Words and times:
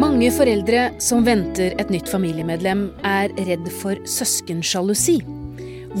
Mange 0.00 0.30
foreldre 0.32 0.86
som 1.02 1.26
venter 1.26 1.74
et 1.82 1.90
nytt 1.92 2.08
familiemedlem, 2.08 2.86
er 3.04 3.32
redd 3.44 3.66
for 3.82 3.98
søskensjalusi. 4.08 5.18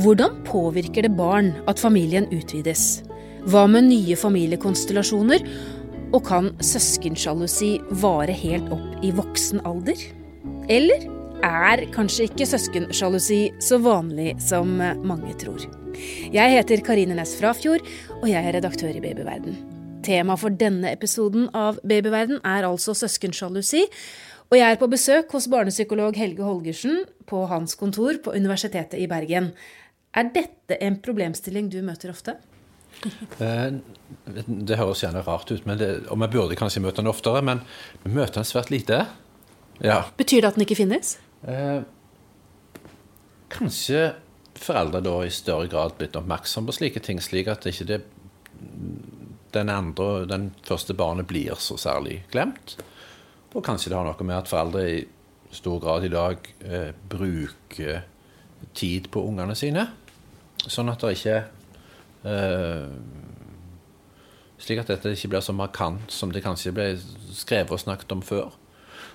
Hvordan 0.00 0.38
påvirker 0.46 1.04
det 1.04 1.10
barn 1.18 1.50
at 1.68 1.82
familien 1.82 2.28
utvides? 2.32 3.02
Hva 3.50 3.66
med 3.68 3.90
nye 3.90 4.16
familiekonstellasjoner? 4.16 5.44
Og 6.16 6.22
kan 6.30 6.48
søskensjalusi 6.64 7.74
vare 8.00 8.32
helt 8.40 8.70
opp 8.72 9.04
i 9.04 9.10
voksen 9.18 9.60
alder? 9.68 10.00
Eller 10.72 11.04
er 11.44 11.84
kanskje 11.92 12.30
ikke 12.30 12.48
søskensjalusi 12.48 13.42
så 13.60 13.82
vanlig 13.84 14.38
som 14.40 14.78
mange 14.78 15.34
tror? 15.42 15.66
Jeg 16.32 16.56
heter 16.56 16.86
Karine 16.86 17.18
Næss 17.18 17.36
Frafjord, 17.42 17.84
og 18.22 18.30
jeg 18.32 18.40
er 18.40 18.56
redaktør 18.56 18.96
i 18.96 19.04
Babyverden. 19.04 19.60
Tema 20.04 20.36
for 20.40 20.54
denne 20.56 20.92
episoden 20.94 21.48
av 21.56 21.80
Babyverden 21.84 22.40
er 22.46 22.66
altså 22.68 22.94
søskensjalusi. 22.96 23.84
Og 24.50 24.56
jeg 24.58 24.66
er 24.66 24.78
på 24.80 24.88
besøk 24.90 25.34
hos 25.36 25.46
barnepsykolog 25.50 26.16
Helge 26.18 26.42
Holgersen 26.42 27.04
på 27.30 27.44
hans 27.50 27.76
kontor 27.78 28.18
på 28.24 28.32
Universitetet 28.34 28.98
i 28.98 29.06
Bergen. 29.10 29.52
Er 30.16 30.30
dette 30.34 30.78
en 30.82 30.96
problemstilling 31.04 31.68
du 31.70 31.78
møter 31.86 32.10
ofte? 32.10 32.34
Eh, 33.38 33.68
det 34.26 34.78
høres 34.80 35.04
gjerne 35.04 35.22
rart 35.26 35.52
ut, 35.52 35.68
det, 35.78 35.90
og 36.10 36.18
vi 36.24 36.30
burde 36.32 36.58
kanskje 36.58 36.82
møte 36.82 36.98
den 36.98 37.12
oftere, 37.12 37.44
men 37.46 37.62
vi 38.02 38.10
møter 38.16 38.40
den 38.40 38.48
svært 38.48 38.72
lite. 38.74 39.04
Ja. 39.84 40.02
Betyr 40.18 40.42
det 40.42 40.50
at 40.50 40.58
den 40.58 40.66
ikke 40.66 40.80
finnes? 40.80 41.14
Eh, 41.46 41.84
kanskje 43.52 44.10
foreldre 44.60 45.04
da 45.04 45.14
i 45.24 45.30
større 45.32 45.70
grad 45.70 45.94
blitt 46.00 46.18
oppmerksom 46.18 46.66
på 46.68 46.76
slike 46.80 47.04
ting, 47.04 47.22
slik 47.22 47.48
at 47.52 47.64
det 47.64 47.76
ikke 47.76 47.88
det 47.92 48.02
den 49.54 49.70
andre, 49.72 50.26
den 50.30 50.50
første 50.66 50.94
barnet 50.94 51.28
blir 51.30 51.58
så 51.58 51.76
særlig 51.80 52.22
glemt. 52.32 52.76
Og 53.54 53.64
kanskje 53.66 53.90
det 53.90 53.98
har 53.98 54.06
noe 54.06 54.26
med 54.26 54.36
at 54.36 54.50
foreldre 54.50 54.84
i 54.86 55.00
stor 55.50 55.80
grad 55.82 56.06
i 56.06 56.12
dag 56.12 56.52
eh, 56.62 56.92
bruker 57.10 58.04
tid 58.76 59.10
på 59.10 59.24
ungene 59.26 59.56
sine. 59.58 59.88
Sånn 60.60 60.92
at 60.92 61.02
det 61.02 61.16
ikke 61.16 61.38
eh, 62.28 62.88
Slik 64.60 64.82
at 64.82 64.90
dette 64.92 65.14
ikke 65.16 65.30
blir 65.32 65.40
så 65.40 65.54
markant 65.56 66.12
som 66.12 66.34
det 66.34 66.42
kanskje 66.44 66.74
ble 66.76 66.90
skrevet 67.32 67.72
og 67.72 67.80
snakket 67.80 68.10
om 68.12 68.20
før. 68.20 68.50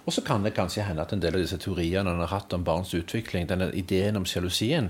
Og 0.09 0.13
så 0.13 0.23
kan 0.25 0.41
det 0.41 0.55
kanskje 0.57 0.88
hende 0.88 1.03
at 1.05 1.13
en 1.13 1.21
del 1.21 1.38
av 1.38 1.43
disse 1.43 1.59
teoriene 1.61 2.09
en 2.09 2.23
har 2.23 2.31
hatt 2.31 2.53
om 2.57 2.63
barns 2.65 2.95
utvikling, 2.97 3.45
denne 3.45 3.67
ideen 3.77 4.17
om 4.17 4.25
sjalusien, 4.25 4.89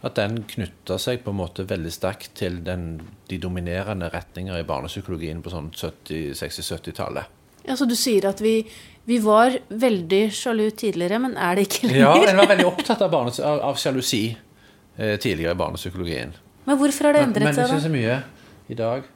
at 0.00 0.16
den 0.16 0.38
knytta 0.48 0.96
seg 1.00 1.20
på 1.24 1.32
en 1.34 1.40
måte 1.42 1.66
veldig 1.68 1.90
sterkt 1.92 2.32
til 2.40 2.60
den, 2.64 2.94
de 3.28 3.38
dominerende 3.40 4.08
retninger 4.12 4.56
i 4.56 4.66
barnepsykologien 4.68 5.42
på 5.44 5.52
sånn 5.52 5.68
60-70-tallet. 5.76 7.36
Ja, 7.66 7.76
Så 7.76 7.84
du 7.84 7.92
sier 7.98 8.30
at 8.30 8.40
vi, 8.40 8.62
vi, 9.04 9.18
var 9.20 9.58
veldig 9.68 10.22
sjalu 10.32 10.70
tidligere, 10.72 11.20
men 11.20 11.36
er 11.36 11.58
det 11.58 11.68
ikke 11.68 11.90
lenger? 11.90 12.00
Ja, 12.00 12.14
en 12.32 12.40
var 12.40 12.48
veldig 12.54 12.68
opptatt 12.70 13.04
av, 13.04 13.12
barnes, 13.12 13.40
av, 13.44 13.60
av 13.68 13.80
sjalusi 13.80 14.24
eh, 14.32 15.16
tidligere 15.20 15.52
i 15.52 15.60
barnepsykologien. 15.60 16.32
Men 16.64 16.80
hvorfor 16.80 17.10
har 17.10 17.18
det 17.18 17.26
endret 17.28 17.50
men, 17.50 17.58
seg, 17.58 17.66
da? 17.66 17.68
Men 17.68 17.76
det 17.76 17.82
syns 17.82 17.90
jeg 17.90 17.96
mye 17.98 18.20
i 18.72 18.78
dag. 18.80 19.08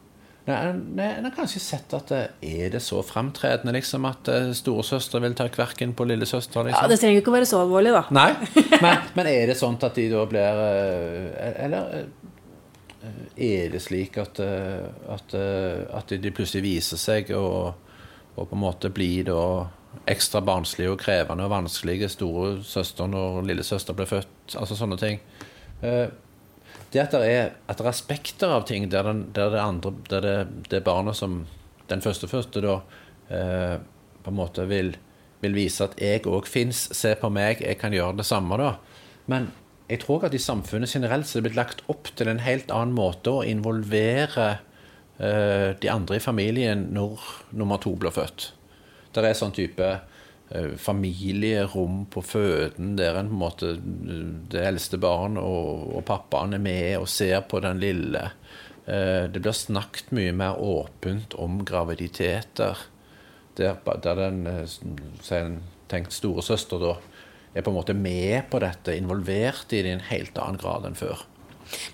En 0.47 1.25
har 1.25 1.33
kanskje 1.33 1.61
sett 1.63 1.93
at 1.97 2.11
eh, 2.13 2.25
er 2.45 2.73
det 2.75 2.83
så 2.85 2.99
framtredende 3.07 3.73
liksom, 3.79 4.05
at 4.05 4.29
eh, 4.29 4.51
storesøster 4.53 5.23
vil 5.25 5.37
ta 5.37 5.47
kverken 5.49 5.95
på 5.97 6.05
lillesøster? 6.05 6.67
Liksom? 6.69 6.85
Ja, 6.85 6.91
Det 6.91 6.99
trenger 7.01 7.23
ikke 7.23 7.33
å 7.33 7.37
være 7.39 7.49
så 7.49 7.63
alvorlig, 7.65 7.95
da. 7.95 8.03
Nei, 8.13 8.29
men, 8.85 9.07
men, 9.17 9.31
er 9.31 9.49
det 9.49 9.57
sånn 9.57 9.79
at 9.81 9.97
de 9.97 10.05
da 10.13 10.25
blir 10.29 10.61
eh, 10.67 11.49
Eller 11.65 12.05
er 13.37 13.73
det 13.73 13.81
slik 13.85 14.19
at, 14.21 14.39
at, 14.41 15.35
at 15.37 16.13
de 16.13 16.31
plutselig 16.33 16.63
viser 16.65 17.01
seg 17.01 17.35
og, 17.37 17.75
og 18.33 18.47
på 18.49 18.57
en 18.57 18.63
måte 18.63 18.89
blir 18.93 19.27
da 19.29 19.41
ekstra 20.09 20.41
barnslige 20.45 20.95
og 20.95 21.03
krevende 21.03 21.45
og 21.45 21.53
vanskelige 21.53 22.09
storesøster 22.13 23.11
når 23.13 23.43
lillesøster 23.51 23.97
blir 23.97 24.09
født? 24.09 24.57
Altså 24.57 24.79
sånne 24.79 25.01
ting 25.01 25.21
det 26.95 27.03
at 27.03 27.15
det 27.17 27.27
er, 27.27 27.51
at 27.67 27.79
det 27.79 27.85
er 27.85 27.91
aspekter 27.91 28.53
av 28.55 28.67
ting 28.69 28.87
der, 28.91 29.07
den, 29.09 29.25
der 29.35 29.51
det 29.55 29.63
andre 29.63 29.93
der 30.11 30.25
det, 30.25 30.37
det 30.71 30.85
barna 30.87 31.15
som 31.17 31.43
den 31.91 32.05
førstefødte 32.05 32.63
da 32.65 32.77
eh, 33.35 33.77
på 34.25 34.33
en 34.33 34.39
måte 34.39 34.65
vil, 34.71 34.95
vil 35.45 35.57
vise 35.57 35.85
at 35.85 35.99
jeg 36.01 36.25
òg 36.31 36.49
fins, 36.49 36.87
se 36.97 37.13
på 37.21 37.29
meg, 37.33 37.61
jeg 37.61 37.77
kan 37.81 37.93
gjøre 37.93 38.17
det 38.21 38.27
samme, 38.29 38.57
da. 38.57 38.71
Men 39.29 39.51
jeg 39.91 40.01
tror 40.05 40.25
at 40.25 40.37
i 40.37 40.41
samfunnet 40.41 40.95
generelt 40.95 41.29
så 41.29 41.37
er 41.37 41.43
det 41.43 41.51
blitt 41.51 41.59
lagt 41.61 41.83
opp 41.93 42.09
til 42.17 42.31
en 42.31 42.41
helt 42.41 42.73
annen 42.73 42.97
måte 42.97 43.35
å 43.35 43.45
involvere 43.45 44.47
eh, 45.19 45.75
de 45.77 45.91
andre 45.93 46.17
i 46.17 46.25
familien 46.25 46.87
når 46.97 47.21
nummer 47.53 47.83
to 47.83 47.93
blir 48.01 48.15
født. 48.15 48.53
Det 49.15 49.23
er 49.23 49.37
sånn 49.37 49.55
type 49.55 49.91
familierom 50.79 52.05
på 52.13 52.21
føden 52.23 52.93
der 52.99 53.17
en 53.19 53.31
på 53.31 53.35
en 53.35 53.41
måte 53.41 53.71
det 54.53 54.61
eldste 54.61 55.01
barn 55.01 55.39
og, 55.41 55.97
og 55.97 56.05
pappaen 56.07 56.55
er 56.55 56.63
med 56.63 56.99
og 56.99 57.09
ser 57.11 57.41
på 57.49 57.63
den 57.65 57.81
lille. 57.83 58.29
Eh, 58.87 59.25
det 59.33 59.41
blir 59.41 59.57
snakket 59.57 60.13
mye 60.15 60.33
mer 60.37 60.61
åpent 60.61 61.35
om 61.41 61.63
graviditeter. 61.65 62.79
Der, 63.57 63.79
der 64.03 64.19
den 64.19 64.47
eh, 64.51 65.51
tenkt 65.89 66.13
storesøster 66.13 66.83
da 66.83 66.95
er 67.55 67.63
på 67.63 67.71
en 67.71 67.79
måte 67.79 67.95
med 67.95 68.51
på 68.51 68.61
dette, 68.63 68.97
involvert 68.99 69.73
i 69.73 69.83
det 69.85 69.93
i 69.93 69.95
en 69.97 70.09
helt 70.11 70.39
annen 70.43 70.61
grad 70.61 70.89
enn 70.89 70.99
før. 70.99 71.23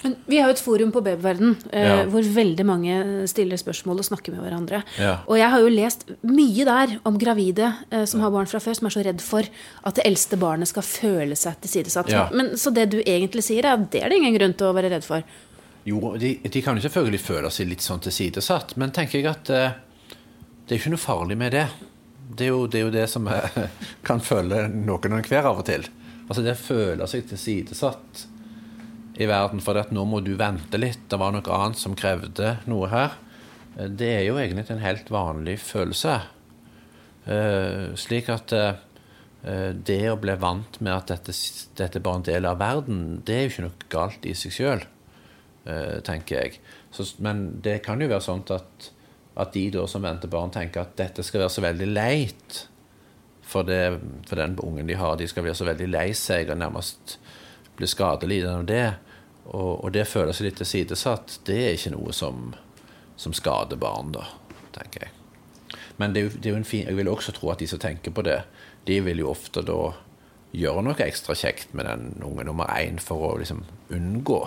Men 0.02 0.16
Vi 0.26 0.38
har 0.38 0.50
jo 0.50 0.56
et 0.56 0.62
forum 0.62 0.92
på 0.94 1.02
Babyverden 1.04 1.56
eh, 1.72 1.86
ja. 1.86 1.98
hvor 2.10 2.26
veldig 2.36 2.66
mange 2.66 2.96
stiller 3.30 3.60
spørsmål 3.60 4.02
og 4.02 4.08
snakker 4.08 4.34
med 4.34 4.44
hverandre. 4.44 4.82
Ja. 5.00 5.18
Og 5.26 5.38
jeg 5.40 5.50
har 5.52 5.64
jo 5.64 5.72
lest 5.72 6.06
mye 6.26 6.66
der 6.68 6.96
om 7.08 7.18
gravide 7.20 7.72
eh, 7.90 8.06
som 8.10 8.24
har 8.24 8.32
barn 8.34 8.50
fra 8.50 8.62
før, 8.62 8.78
som 8.78 8.88
er 8.90 8.96
så 8.96 9.04
redd 9.06 9.22
for 9.24 9.46
at 9.86 9.98
det 9.98 10.06
eldste 10.08 10.38
barnet 10.40 10.70
skal 10.70 10.86
føle 10.86 11.38
seg 11.38 11.60
tilsidesatt. 11.64 12.10
Ja. 12.12 12.26
Men 12.34 12.56
Så 12.60 12.72
det 12.74 12.90
du 12.94 12.98
egentlig 13.00 13.44
sier, 13.46 13.66
er 13.66 13.78
at 13.78 13.86
det 13.92 14.04
er 14.04 14.12
det 14.12 14.20
ingen 14.20 14.36
grunn 14.36 14.56
til 14.56 14.70
å 14.70 14.74
være 14.76 14.92
redd 14.92 15.06
for? 15.06 15.24
Jo, 15.88 16.16
de, 16.20 16.34
de 16.44 16.62
kan 16.62 16.76
jo 16.76 16.84
selvfølgelig 16.84 17.22
føle 17.24 17.52
seg 17.52 17.70
litt 17.70 17.84
sånn 17.84 18.02
tilsidesatt, 18.04 18.76
men 18.80 18.92
tenker 18.94 19.20
jeg 19.20 19.30
at 19.30 19.52
eh, 19.54 19.78
det 20.66 20.76
er 20.76 20.82
ikke 20.82 20.92
noe 20.92 21.02
farlig 21.02 21.38
med 21.40 21.56
det. 21.56 21.64
Det 22.30 22.46
er 22.46 22.52
jo 22.52 22.66
det, 22.70 22.78
er 22.78 22.84
jo 22.84 22.92
det 22.94 23.06
som 23.10 23.26
kan 24.08 24.20
føle 24.22 24.66
noen 24.70 25.16
og 25.16 25.30
hver 25.32 25.48
av 25.50 25.62
og 25.62 25.66
til. 25.66 25.88
Altså 26.28 26.44
det 26.46 26.54
å 26.54 26.60
føle 26.60 27.08
seg 27.10 27.24
tilsidesatt 27.26 28.26
i 29.20 29.28
verden, 29.28 29.60
for 29.64 29.78
at 29.80 29.92
nå 29.92 30.04
må 30.08 30.22
du 30.24 30.32
vente 30.40 30.80
litt. 30.80 31.02
Det 31.10 31.18
var 31.20 31.34
noe 31.34 31.56
annet 31.56 31.80
som 31.80 31.96
krevde 31.98 32.56
noe 32.70 32.88
her. 32.92 33.16
Eh, 33.76 33.88
det 33.88 34.12
er 34.16 34.22
jo 34.26 34.38
egentlig 34.40 34.70
en 34.72 34.84
helt 34.84 35.10
vanlig 35.12 35.58
følelse. 35.62 36.20
Uh, 37.20 37.92
slik 38.00 38.30
at 38.32 38.52
uh, 38.56 38.78
det 39.76 40.00
å 40.08 40.16
bli 40.18 40.32
vant 40.40 40.78
med 40.80 40.94
at 40.94 41.10
dette, 41.12 41.34
dette 41.78 42.00
bare 42.02 42.22
en 42.22 42.24
del 42.26 42.48
av 42.48 42.56
verden, 42.58 43.20
det 43.28 43.36
er 43.36 43.44
jo 43.44 43.52
ikke 43.52 43.64
noe 43.66 43.90
galt 43.92 44.26
i 44.26 44.32
seg 44.36 44.56
sjøl, 44.56 44.82
tenker 46.04 46.40
jeg. 46.40 46.58
Så, 46.90 47.06
men 47.22 47.60
det 47.62 47.78
kan 47.84 48.00
jo 48.00 48.08
være 48.10 48.24
sånn 48.24 48.42
at, 48.52 48.88
at 49.40 49.52
de 49.54 49.66
da 49.76 49.84
som 49.88 50.02
venter 50.04 50.32
barn, 50.32 50.52
tenker 50.52 50.82
at 50.82 50.96
dette 50.98 51.24
skal 51.24 51.44
være 51.44 51.54
så 51.54 51.64
veldig 51.64 51.88
leit 51.92 52.58
for, 53.50 53.68
det, 53.68 54.00
for 54.28 54.40
den 54.40 54.56
ungen 54.64 54.88
de 54.90 54.98
har. 54.98 55.16
De 55.20 55.28
skal 55.30 55.46
bli 55.46 55.54
så 55.56 55.68
veldig 55.68 55.88
lei 55.92 56.08
seg 56.16 56.50
og 56.50 56.60
nærmest 56.60 57.16
bli 57.78 57.88
skadelidende 57.88 58.58
av 58.60 58.68
det. 58.68 59.09
Og, 59.50 59.84
og 59.84 59.92
det 59.94 60.06
føler 60.08 60.36
seg 60.36 60.48
litt 60.50 60.60
tilsidesatt. 60.60 61.40
Det 61.46 61.58
er 61.64 61.74
ikke 61.74 61.94
noe 61.96 62.14
som, 62.14 62.52
som 63.18 63.34
skader 63.34 63.80
barn, 63.80 64.12
da, 64.14 64.26
tenker 64.76 65.06
jeg. 65.08 65.16
Men 66.00 66.14
det 66.14 66.20
er, 66.20 66.28
jo, 66.28 66.36
det 66.36 66.48
er 66.48 66.54
jo 66.54 66.60
en 66.62 66.68
fin, 66.68 66.86
jeg 66.86 66.96
vil 66.96 67.10
også 67.12 67.34
tro 67.36 67.50
at 67.52 67.60
de 67.60 67.68
som 67.68 67.80
tenker 67.82 68.14
på 68.14 68.24
det, 68.24 68.38
de 68.88 69.00
vil 69.04 69.20
jo 69.20 69.32
ofte 69.34 69.62
da 69.66 69.80
gjøre 70.56 70.82
noe 70.86 70.98
ekstra 71.04 71.36
kjekt 71.38 71.74
med 71.78 71.86
den 71.86 72.24
unge 72.26 72.46
nummer 72.48 72.70
én 72.72 72.98
for 73.02 73.26
å 73.28 73.34
liksom 73.38 73.62
unngå 73.92 74.40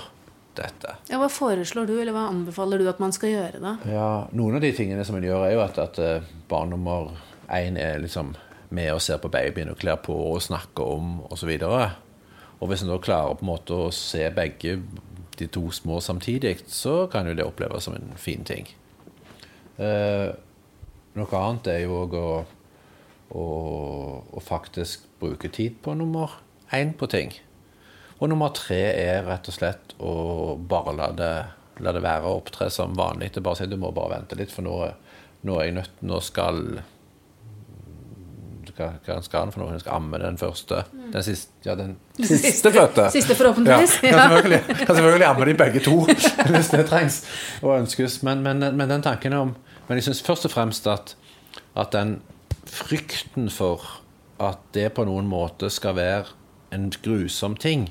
dette. 0.58 0.96
Ja, 1.10 1.20
Hva 1.22 1.30
foreslår 1.32 1.88
du, 1.90 1.94
eller 2.00 2.16
hva 2.16 2.28
anbefaler 2.32 2.82
du 2.82 2.90
at 2.90 3.00
man 3.02 3.14
skal 3.16 3.32
gjøre 3.34 3.62
da? 3.64 3.76
Ja, 3.90 4.08
Noen 4.36 4.58
av 4.60 4.66
de 4.66 4.74
tingene 4.76 5.06
som 5.08 5.18
en 5.18 5.26
gjør, 5.26 5.46
er 5.48 5.56
jo 5.56 5.64
at, 5.66 5.80
at 5.82 6.02
eh, 6.02 6.32
barn 6.50 6.74
nummer 6.74 7.14
én 7.54 7.78
er 7.80 8.02
liksom 8.04 8.34
med 8.74 8.90
og 8.94 9.02
ser 9.06 9.22
på 9.22 9.30
babyen 9.34 9.72
og 9.74 9.78
kler 9.82 10.00
på 10.02 10.16
og 10.32 10.42
snakker 10.42 10.96
om 10.96 11.20
osv. 11.34 11.52
Og 11.70 11.78
hvis 12.62 12.84
en 12.84 12.92
da 12.94 13.00
klarer 13.02 13.36
på 13.38 13.46
en 13.46 13.52
måte 13.52 13.76
å 13.76 13.92
se 13.96 14.24
begge 14.36 14.78
de 15.38 15.48
to 15.52 15.68
små 15.74 16.00
samtidig, 16.02 16.60
så 16.70 17.08
kan 17.12 17.28
jo 17.28 17.36
det 17.38 17.46
oppleves 17.46 17.88
som 17.88 17.96
en 17.98 18.14
fin 18.20 18.44
ting. 18.48 18.68
Eh, 19.82 20.30
noe 21.18 21.40
annet 21.40 21.70
er 21.74 21.80
jo 21.84 22.04
òg 22.04 22.16
å, 22.18 22.28
å, 23.34 23.46
å, 24.30 24.44
faktisk 24.44 25.08
bruke 25.22 25.50
tid 25.54 25.80
på 25.82 25.96
nummer 25.98 26.38
én 26.74 26.94
på 26.98 27.10
ting. 27.10 27.34
Og 28.20 28.30
nummer 28.30 28.54
tre 28.56 28.82
er 28.94 29.26
rett 29.26 29.50
og 29.50 29.58
slett 29.58 29.96
å 30.00 30.14
bare 30.58 30.94
la 30.98 31.10
det, 31.18 31.34
la 31.84 31.94
det 31.96 32.04
være 32.06 32.30
å 32.30 32.40
opptre 32.40 32.70
som 32.72 32.94
vanlig. 32.98 33.34
Det 33.34 33.44
bare 33.44 33.64
si 33.64 33.70
du 33.70 33.78
må 33.82 33.92
bare 33.96 34.20
vente 34.20 34.38
litt, 34.40 34.54
for 34.54 34.66
nå, 34.66 34.78
nå 35.44 35.60
er 35.60 35.70
jeg 35.70 35.78
nødt 35.82 36.04
Nå 36.06 36.22
skal 36.24 36.62
hva, 38.78 38.90
hva 39.06 39.18
skal 39.22 39.46
han 39.46 39.54
for 39.54 39.64
noe? 39.64 39.74
En 39.74 39.82
skal 39.82 39.98
amme 39.98 40.20
den 40.22 40.38
første. 40.42 40.84
Den 41.14 41.26
siste, 41.26 41.54
ja, 41.66 41.76
den 41.78 41.96
siste 42.24 42.72
fødte. 42.74 43.10
Siste, 43.14 43.36
forhåpentligvis. 43.38 43.98
Ja, 44.04 44.12
kan, 44.12 44.30
selvfølgelig, 44.30 44.78
kan 44.78 44.96
selvfølgelig 44.96 45.28
amme 45.28 45.50
de 45.50 45.58
begge 45.64 45.84
to 45.86 45.98
hvis 46.54 46.72
det 46.74 46.86
trengs 46.90 47.24
og 47.62 47.76
ønskes. 47.80 48.22
Men, 48.24 48.44
men, 48.46 48.64
men 48.78 48.90
den 48.90 49.06
tanken 49.06 49.34
om 49.34 49.56
Men 49.88 50.00
jeg 50.00 50.04
syns 50.04 50.22
først 50.24 50.46
og 50.48 50.52
fremst 50.52 50.88
at, 50.88 51.16
at 51.76 51.92
den 51.92 52.22
frykten 52.72 53.50
for 53.52 53.84
at 54.40 54.62
det 54.74 54.94
på 54.96 55.04
noen 55.04 55.28
måte 55.28 55.68
skal 55.70 55.98
være 55.98 56.32
en 56.74 56.88
grusom 57.04 57.58
ting 57.60 57.90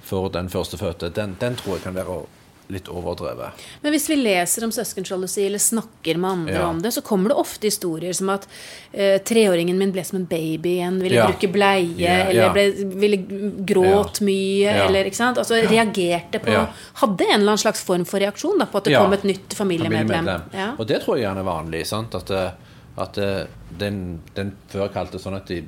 for 0.00 0.28
den 0.32 0.48
førstefødte, 0.48 1.10
den, 1.12 1.36
den 1.40 1.56
tror 1.56 1.76
jeg 1.76 1.82
kan 1.82 1.94
være 1.94 2.22
litt 2.68 2.88
overdrevet. 2.92 3.62
Men 3.82 3.92
hvis 3.94 4.08
vi 4.10 4.16
leser 4.20 4.64
om 4.66 4.72
søskensjalusi 4.74 5.46
eller 5.46 5.58
snakker 5.62 6.18
med 6.20 6.30
andre 6.30 6.54
Ja. 6.58 6.66
om 6.68 6.82
det, 6.82 6.90
så 6.92 7.00
kommer 7.00 7.28
det 7.32 7.36
ofte 7.40 7.66
historier 7.70 8.12
som 8.12 8.28
at 8.34 8.44
uh, 8.92 9.16
treåringen 9.24 9.78
min 9.78 9.92
ble 9.92 10.04
som 10.04 10.18
en 10.20 10.26
baby 10.28 10.74
igjen, 10.76 10.98
ville 11.00 11.16
Ja. 11.16 11.26
bruke 11.30 11.48
bleie, 11.52 11.96
Ja, 11.98 12.28
eller 12.28 12.52
ble, 12.52 12.66
ville 13.00 13.16
gråt 13.64 14.20
mye, 14.20 14.68
eller 14.86 15.04
ikke 15.08 15.16
sant? 15.16 15.38
Altså 15.38 15.54
reagerte 15.68 16.38
på. 16.44 16.52
Hadde 17.00 17.24
en 17.24 17.40
eller 17.40 17.52
annen 17.54 17.58
slags 17.64 17.80
form 17.84 18.04
for 18.04 18.20
reaksjon 18.20 18.58
da, 18.58 18.66
på 18.66 18.78
at 18.78 18.84
det 18.84 18.96
kom 18.98 19.12
et 19.16 19.24
nytt 19.24 19.54
familiemedlem. 19.56 20.28
Ja. 20.52 20.74
Og 20.78 20.86
det 20.86 21.02
tror 21.04 21.16
jeg 21.16 21.24
gjerne 21.24 21.40
er 21.40 21.48
vanlig. 21.48 21.86
sant? 21.86 22.14
At, 22.14 22.30
eh, 22.30 22.50
at 22.98 23.18
eh, 23.18 23.46
den, 23.78 24.20
den 24.34 24.52
før 24.68 24.88
kalte 24.92 25.18
sånn 25.18 25.36
at 25.36 25.46
de 25.46 25.62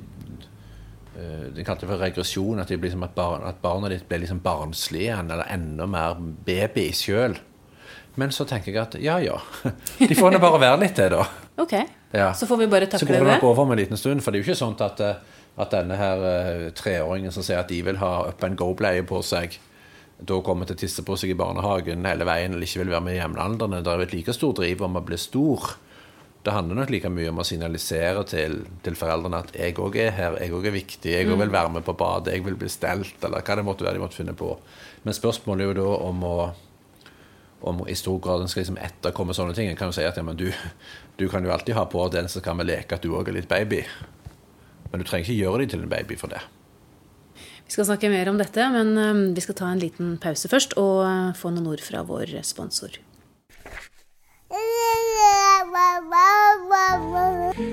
De 1.11 1.63
kalte 1.67 1.83
det 1.85 1.89
for 1.91 1.99
regresjon. 1.99 2.59
At, 2.63 2.69
de 2.71 2.77
blir 2.79 2.91
som 2.93 3.03
at, 3.03 3.11
barn, 3.17 3.43
at 3.43 3.57
barna 3.61 3.89
ditt 3.91 4.05
ble 4.07 4.21
liksom 4.23 4.39
barnslig 4.43 5.07
igjen, 5.09 5.31
eller 5.33 5.49
enda 5.51 5.87
mer 5.91 6.15
baby 6.47 6.85
sjøl. 6.95 7.35
Men 8.19 8.31
så 8.35 8.43
tenker 8.47 8.71
jeg 8.73 8.81
at 8.81 8.95
ja 8.99 9.17
ja, 9.23 9.37
de 9.99 10.15
får 10.15 10.33
nå 10.33 10.39
bare 10.43 10.59
være 10.59 10.79
litt 10.85 10.95
det, 10.99 11.09
da. 11.13 11.25
Ok, 11.63 11.73
Ja. 12.11 12.31
så 12.35 12.47
får 12.47 12.57
vi 12.63 12.67
bare 12.71 12.87
takle 12.91 12.99
det. 12.99 13.05
Så 13.05 13.11
går 13.11 13.25
det 13.27 13.35
nok 13.37 13.43
over 13.51 13.63
om 13.63 13.71
en 13.75 13.79
liten 13.79 13.99
stund. 13.99 14.23
For 14.23 14.31
det 14.31 14.39
er 14.41 14.43
jo 14.43 14.49
ikke 14.51 14.59
sånn 14.63 14.75
at, 14.83 14.99
eh, 15.03 15.43
at 15.63 15.71
denne 15.75 15.95
her 15.99 16.23
eh, 16.31 16.65
treåringen 16.75 17.31
som 17.31 17.43
sier 17.43 17.59
at 17.61 17.69
de 17.71 17.81
vil 17.87 17.99
ha 18.01 18.13
up 18.31 18.43
and 18.47 18.59
go-bleie 18.59 19.03
på 19.07 19.19
seg, 19.23 19.55
da 20.21 20.37
kommer 20.45 20.67
til 20.67 20.75
å 20.75 20.81
tisse 20.83 21.03
på 21.07 21.15
seg 21.17 21.31
i 21.33 21.37
barnehagen 21.39 22.03
hele 22.05 22.27
veien, 22.27 22.53
eller 22.53 22.67
ikke 22.67 22.83
vil 22.83 22.91
være 22.93 23.05
med 23.07 23.15
jevnaldrende. 23.19 23.79
Det 23.83 23.91
er 23.93 24.01
jo 24.03 24.07
et 24.09 24.15
like 24.19 24.35
stort 24.35 24.59
driv 24.59 24.83
om 24.85 24.99
å 24.99 25.03
bli 25.07 25.17
stor. 25.17 25.71
Det 26.41 26.53
handler 26.55 26.79
nok 26.79 26.89
like 26.89 27.09
mye 27.13 27.29
om 27.29 27.39
å 27.41 27.45
signalisere 27.45 28.23
til, 28.25 28.63
til 28.81 28.95
foreldrene 28.97 29.43
at 29.43 29.51
jeg 29.53 29.75
òg 29.77 29.97
er 30.01 30.15
her, 30.17 30.39
jeg 30.41 30.55
òg 30.57 30.65
er 30.71 30.73
viktig, 30.73 31.11
jeg 31.13 31.29
òg 31.29 31.37
vil 31.43 31.53
være 31.53 31.69
med 31.75 31.85
på 31.85 31.93
badet, 31.93 32.33
jeg 32.33 32.45
vil 32.47 32.57
bli 32.57 32.69
stelt, 32.71 33.19
eller 33.21 33.45
hva 33.45 33.57
det 33.59 33.65
måtte 33.67 33.85
være 33.85 33.99
de 33.99 34.01
måtte 34.01 34.17
finne 34.17 34.33
på. 34.37 34.55
Men 35.05 35.17
spørsmålet 35.17 35.67
er 35.67 35.69
jo 35.69 35.77
da 35.77 35.89
om 36.09 36.25
å 36.25 36.35
om 37.61 37.83
i 37.85 37.95
stor 37.95 38.17
grad 38.19 38.41
en 38.41 38.49
skal 38.49 38.63
liksom 38.63 38.79
etterkomme 38.81 39.35
sånne 39.37 39.53
ting. 39.53 39.67
En 39.69 39.77
kan 39.77 39.91
jo 39.91 39.93
si 39.93 40.05
at 40.05 40.17
ja, 40.17 40.23
men 40.25 40.39
du, 40.39 40.47
du 41.19 41.27
kan 41.29 41.45
jo 41.45 41.51
alltid 41.53 41.77
ha 41.77 41.85
på 41.85 42.07
den 42.13 42.29
som 42.31 42.41
kan 42.41 42.57
vi 42.57 42.65
leke 42.71 42.97
at 42.97 43.05
du 43.05 43.11
òg 43.13 43.29
er 43.29 43.37
litt 43.37 43.51
baby. 43.51 43.83
Men 44.89 45.03
du 45.03 45.05
trenger 45.05 45.27
ikke 45.27 45.37
gjøre 45.37 45.61
dem 45.61 45.71
til 45.75 45.85
en 45.85 45.91
baby 45.91 46.17
for 46.17 46.33
det. 46.33 46.41
Vi 47.37 47.75
skal 47.75 47.87
snakke 47.87 48.09
mer 48.11 48.27
om 48.27 48.41
dette, 48.41 48.65
men 48.73 49.29
vi 49.35 49.43
skal 49.45 49.55
ta 49.61 49.69
en 49.71 49.79
liten 49.79 50.17
pause 50.19 50.49
først 50.51 50.73
og 50.81 51.05
eh, 51.05 51.29
få 51.37 51.53
noen 51.53 51.69
ord 51.71 51.85
fra 51.85 52.01
vår 52.07 52.33
sponsor. 52.43 52.97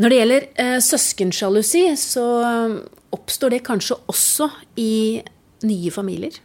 Når 0.00 0.08
det 0.12 0.18
gjelder 0.20 0.46
eh, 0.64 0.78
søskensjalusi, 0.80 1.82
så 2.00 2.24
eh, 2.46 2.76
oppstår 3.12 3.50
det 3.56 3.62
kanskje 3.66 3.98
også 4.08 4.48
i 4.80 5.20
nye 5.68 5.90
familier. 5.94 6.38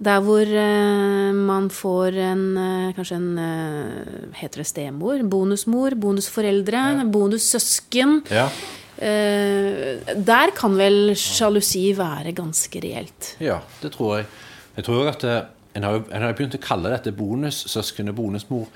Der 0.00 0.20
hvor 0.24 0.48
eh, 0.48 1.32
man 1.36 1.68
får 1.72 2.16
en 2.24 2.44
eh, 2.56 2.90
kanskje 2.96 3.16
en 3.18 3.30
eh, 3.38 4.34
Heter 4.40 4.62
det 4.62 4.66
stemor? 4.70 5.20
Bonusmor? 5.28 5.96
Bonusforeldre? 6.00 6.82
Bonussøsken? 7.12 8.22
Ja. 8.32 8.46
Eh, 9.00 10.00
der 10.16 10.52
kan 10.56 10.74
vel 10.80 11.12
sjalusi 11.16 11.90
være 11.96 12.32
ganske 12.36 12.80
reelt. 12.84 13.34
ja, 13.40 13.60
det 13.82 13.92
tror 13.94 14.18
jeg. 14.18 14.26
Jeg 14.76 14.84
tror 14.88 15.08
at 15.12 15.24
eh, 15.24 15.42
en 15.76 15.82
har, 15.86 15.92
jo- 15.98 16.08
en 16.12 16.22
har 16.26 16.32
begynt 16.36 16.56
å 16.58 16.62
kalle 16.64 16.90
dette 16.92 17.12
bonussøsken 17.16 18.08
og 18.12 18.16
bonusmor, 18.18 18.66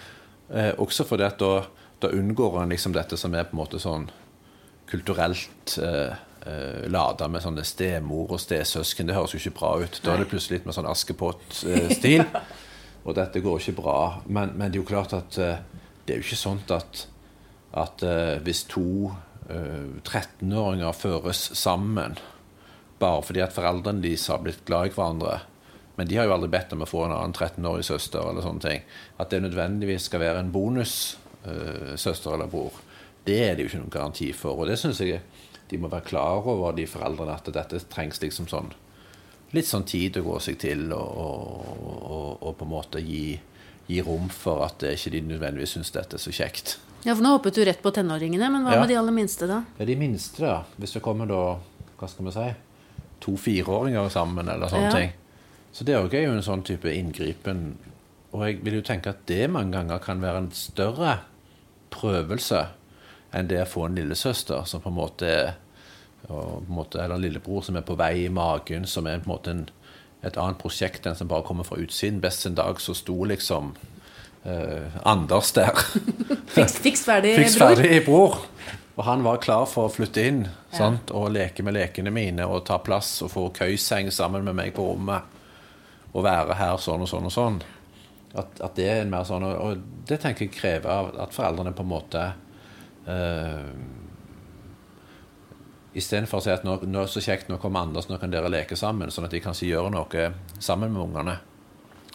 eh, 0.53 0.73
også 0.81 1.05
fordi 1.09 1.27
at 1.27 1.39
da, 1.41 1.65
da 2.05 2.13
unngår 2.15 2.61
en 2.63 2.75
liksom 2.75 2.95
dette 2.95 3.19
som 3.21 3.35
er 3.35 3.49
på 3.49 3.57
en 3.57 3.63
måte 3.63 3.81
sånn 3.83 4.07
kulturelt 4.91 5.79
eh, 5.83 6.15
eh, 6.47 6.85
lada 6.93 7.29
med 7.33 7.43
sånne 7.45 7.65
stemor 7.67 8.37
og 8.37 8.43
stesøsken. 8.43 9.09
Det 9.09 9.17
høres 9.17 9.35
jo 9.35 9.41
ikke 9.41 9.59
bra 9.59 9.73
ut. 9.83 10.01
Da 10.05 10.15
er 10.15 10.23
det 10.23 10.31
plutselig 10.33 10.61
litt 10.61 10.69
med 10.69 10.77
sånn 10.77 10.91
Askepott-stil. 10.91 12.27
og 13.05 13.17
dette 13.17 13.43
går 13.45 13.61
ikke 13.61 13.79
bra. 13.81 13.99
Men, 14.27 14.55
men 14.59 14.71
det 14.71 14.79
er 14.79 14.83
jo 14.83 14.91
klart 14.93 15.17
at 15.17 15.39
eh, 15.41 15.65
det 16.05 16.15
er 16.15 16.21
jo 16.21 16.27
ikke 16.27 16.41
sånn 16.41 16.63
at, 16.75 17.07
at 17.81 18.05
eh, 18.05 18.37
hvis 18.45 18.65
to 18.71 19.11
eh, 19.49 19.91
13-åringer 20.05 20.97
føres 20.97 21.49
sammen 21.57 22.19
bare 23.01 23.25
fordi 23.27 23.43
at 23.45 23.53
foreldrene 23.53 24.05
deres 24.05 24.29
har 24.31 24.41
blitt 24.45 24.63
glad 24.69 24.89
i 24.89 24.95
hverandre, 24.95 25.41
men 25.99 26.09
de 26.09 26.17
har 26.17 26.29
jo 26.29 26.35
aldri 26.37 26.51
bedt 26.55 26.73
om 26.75 26.85
å 26.85 26.89
få 26.89 27.05
en 27.05 27.15
annen 27.15 27.35
13-årig 27.35 27.85
søster, 27.87 28.23
eller 28.23 28.45
sånne 28.45 28.63
ting, 28.65 28.85
at 29.21 29.31
det 29.31 29.43
nødvendigvis 29.45 30.09
skal 30.09 30.23
være 30.23 30.45
en 30.45 30.53
bonussøster 31.45 32.35
eller 32.35 32.47
bror, 32.51 32.73
det 33.25 33.39
er 33.51 33.55
det 33.57 33.65
jo 33.65 33.69
ikke 33.71 33.83
noen 33.85 33.91
garanti 33.95 34.33
for. 34.37 34.59
Og 34.61 34.69
det 34.69 34.79
syns 34.79 35.01
jeg 35.01 35.21
de 35.71 35.79
må 35.81 35.89
være 35.89 36.05
klar 36.05 36.45
over, 36.47 36.73
de 36.77 36.87
foreldrene, 36.87 37.35
at 37.35 37.49
dette 37.55 37.81
trengs 37.93 38.21
liksom 38.21 38.47
sånn 38.51 38.73
litt 39.55 39.67
sånn 39.69 39.85
tid 39.87 40.17
å 40.19 40.23
gå 40.27 40.39
seg 40.43 40.59
til, 40.59 40.89
og, 40.93 41.19
og, 41.25 42.01
og, 42.11 42.43
og 42.43 42.57
på 42.59 42.67
en 42.67 42.71
måte 42.73 43.01
gi, 43.01 43.39
gi 43.87 44.01
rom 44.03 44.27
for 44.29 44.65
at 44.67 44.81
det 44.83 44.97
ikke 44.99 45.13
de 45.15 45.21
nødvendigvis 45.29 45.77
syns 45.77 45.93
dette 45.95 46.19
er 46.19 46.23
så 46.25 46.33
kjekt. 46.35 46.75
Ja, 47.05 47.15
for 47.15 47.23
Nå 47.23 47.35
hoppet 47.37 47.55
du 47.55 47.63
rett 47.69 47.83
på 47.85 47.93
tenåringene, 47.95 48.49
men 48.51 48.65
hva 48.67 48.75
Ja. 48.75 48.81
med 48.81 48.89
de 48.91 48.97
aller 48.99 49.13
minste, 49.15 49.47
da? 49.47 49.63
Ja, 49.79 49.85
de 49.87 49.95
minste, 50.01 50.41
da. 50.43 50.65
Hvis 50.81 50.95
det 50.97 51.03
kommer 51.05 51.27
da, 51.31 51.41
hva 52.01 52.09
skal 52.11 52.27
vi 52.27 52.33
si, 52.35 52.47
to 53.21 53.37
fireåringer 53.37 54.09
sammen, 54.11 54.49
eller 54.49 54.69
sånne 54.73 54.91
Ja. 54.91 54.97
ting. 54.99 55.13
Så 55.73 55.85
det 55.85 55.95
er 55.95 56.25
jo 56.27 56.33
en 56.33 56.43
sånn 56.43 56.65
type 56.65 56.91
inngripen. 56.91 57.77
Og 58.33 58.43
jeg 58.47 58.65
vil 58.65 58.75
jo 58.75 58.83
tenke 58.83 59.09
at 59.15 59.25
det 59.27 59.51
mange 59.51 59.73
ganger 59.73 59.99
kan 60.03 60.21
være 60.21 60.39
en 60.39 60.51
større 60.51 61.21
prøvelse 61.95 62.67
enn 63.35 63.51
det 63.51 63.63
å 63.65 63.69
få 63.69 63.89
en 63.89 63.99
lillesøster 63.99 64.67
som 64.69 64.83
på 64.83 64.93
en 64.93 64.99
måte 64.99 65.31
er 65.31 65.55
måte, 66.67 67.03
Eller 67.03 67.15
en 67.15 67.21
lillebror 67.21 67.63
som 67.63 67.77
er 67.77 67.83
på 67.83 67.97
vei 67.99 68.25
i 68.25 68.29
magen, 68.29 68.87
som 68.87 69.07
er 69.07 69.19
på 69.19 69.29
en 69.29 69.35
måte 69.35 69.51
en, 69.51 69.67
et 70.23 70.37
annet 70.37 70.59
prosjekt 70.59 71.07
enn 71.07 71.17
som 71.17 71.29
bare 71.29 71.45
kommer 71.45 71.65
fra 71.65 71.77
utsiden. 71.77 72.21
Best 72.21 72.47
en 72.47 72.57
dag 72.57 72.81
så 72.81 72.95
sto 72.95 73.25
liksom 73.25 73.75
eh, 74.45 74.97
Anders 75.05 75.53
der. 75.53 75.77
Fiks, 76.55 76.79
fiks 76.79 77.05
ferdig, 77.05 77.37
Fiks 77.37 77.59
ferdig 77.61 78.05
bror. 78.07 78.41
Og 78.95 79.05
han 79.05 79.25
var 79.27 79.41
klar 79.43 79.67
for 79.67 79.89
å 79.89 79.93
flytte 79.93 80.23
inn 80.23 80.45
sant? 80.71 81.11
og 81.11 81.33
leke 81.35 81.65
med 81.67 81.75
lekene 81.75 82.13
mine 82.15 82.47
og 82.47 82.63
ta 82.69 82.79
plass 82.79 83.17
og 83.27 83.33
få 83.33 83.49
køyseng 83.57 84.13
sammen 84.15 84.47
med 84.47 84.55
meg 84.55 84.75
på 84.77 84.87
rommet. 84.87 85.33
Og 86.15 86.23
være 86.23 86.55
her 86.55 86.79
sånn 86.79 87.03
og 87.03 87.11
sånn 87.11 87.27
og 87.27 87.35
sånn. 87.35 87.57
At, 88.35 88.59
at 88.61 88.75
det 88.75 88.87
er 88.91 89.03
en 89.05 89.13
mer 89.13 89.27
sånn 89.29 89.45
Og 89.47 89.83
det 90.09 90.19
tenker 90.23 90.49
jeg 90.49 90.57
krever 90.57 91.13
at 91.23 91.35
foreldrene 91.35 91.71
på 91.77 91.85
en 91.85 91.91
måte 91.93 92.23
uh, 93.07 93.69
Istedenfor 95.95 96.41
å 96.41 96.43
si 96.43 96.51
at 96.51 96.65
nå, 96.67 96.81
nå 96.91 97.05
så 97.07 97.23
kjekt, 97.23 97.47
nå 97.47 97.61
kommer 97.63 97.85
Anders, 97.87 98.09
nå 98.11 98.19
kan 98.19 98.33
dere 98.33 98.51
leke 98.51 98.75
sammen. 98.75 99.13
Sånn 99.15 99.29
at 99.29 99.35
de 99.35 99.39
kanskje 99.39 99.69
gjør 99.69 99.93
noe 99.95 100.25
sammen 100.59 100.91
med 100.91 101.05
ungene. 101.05 101.37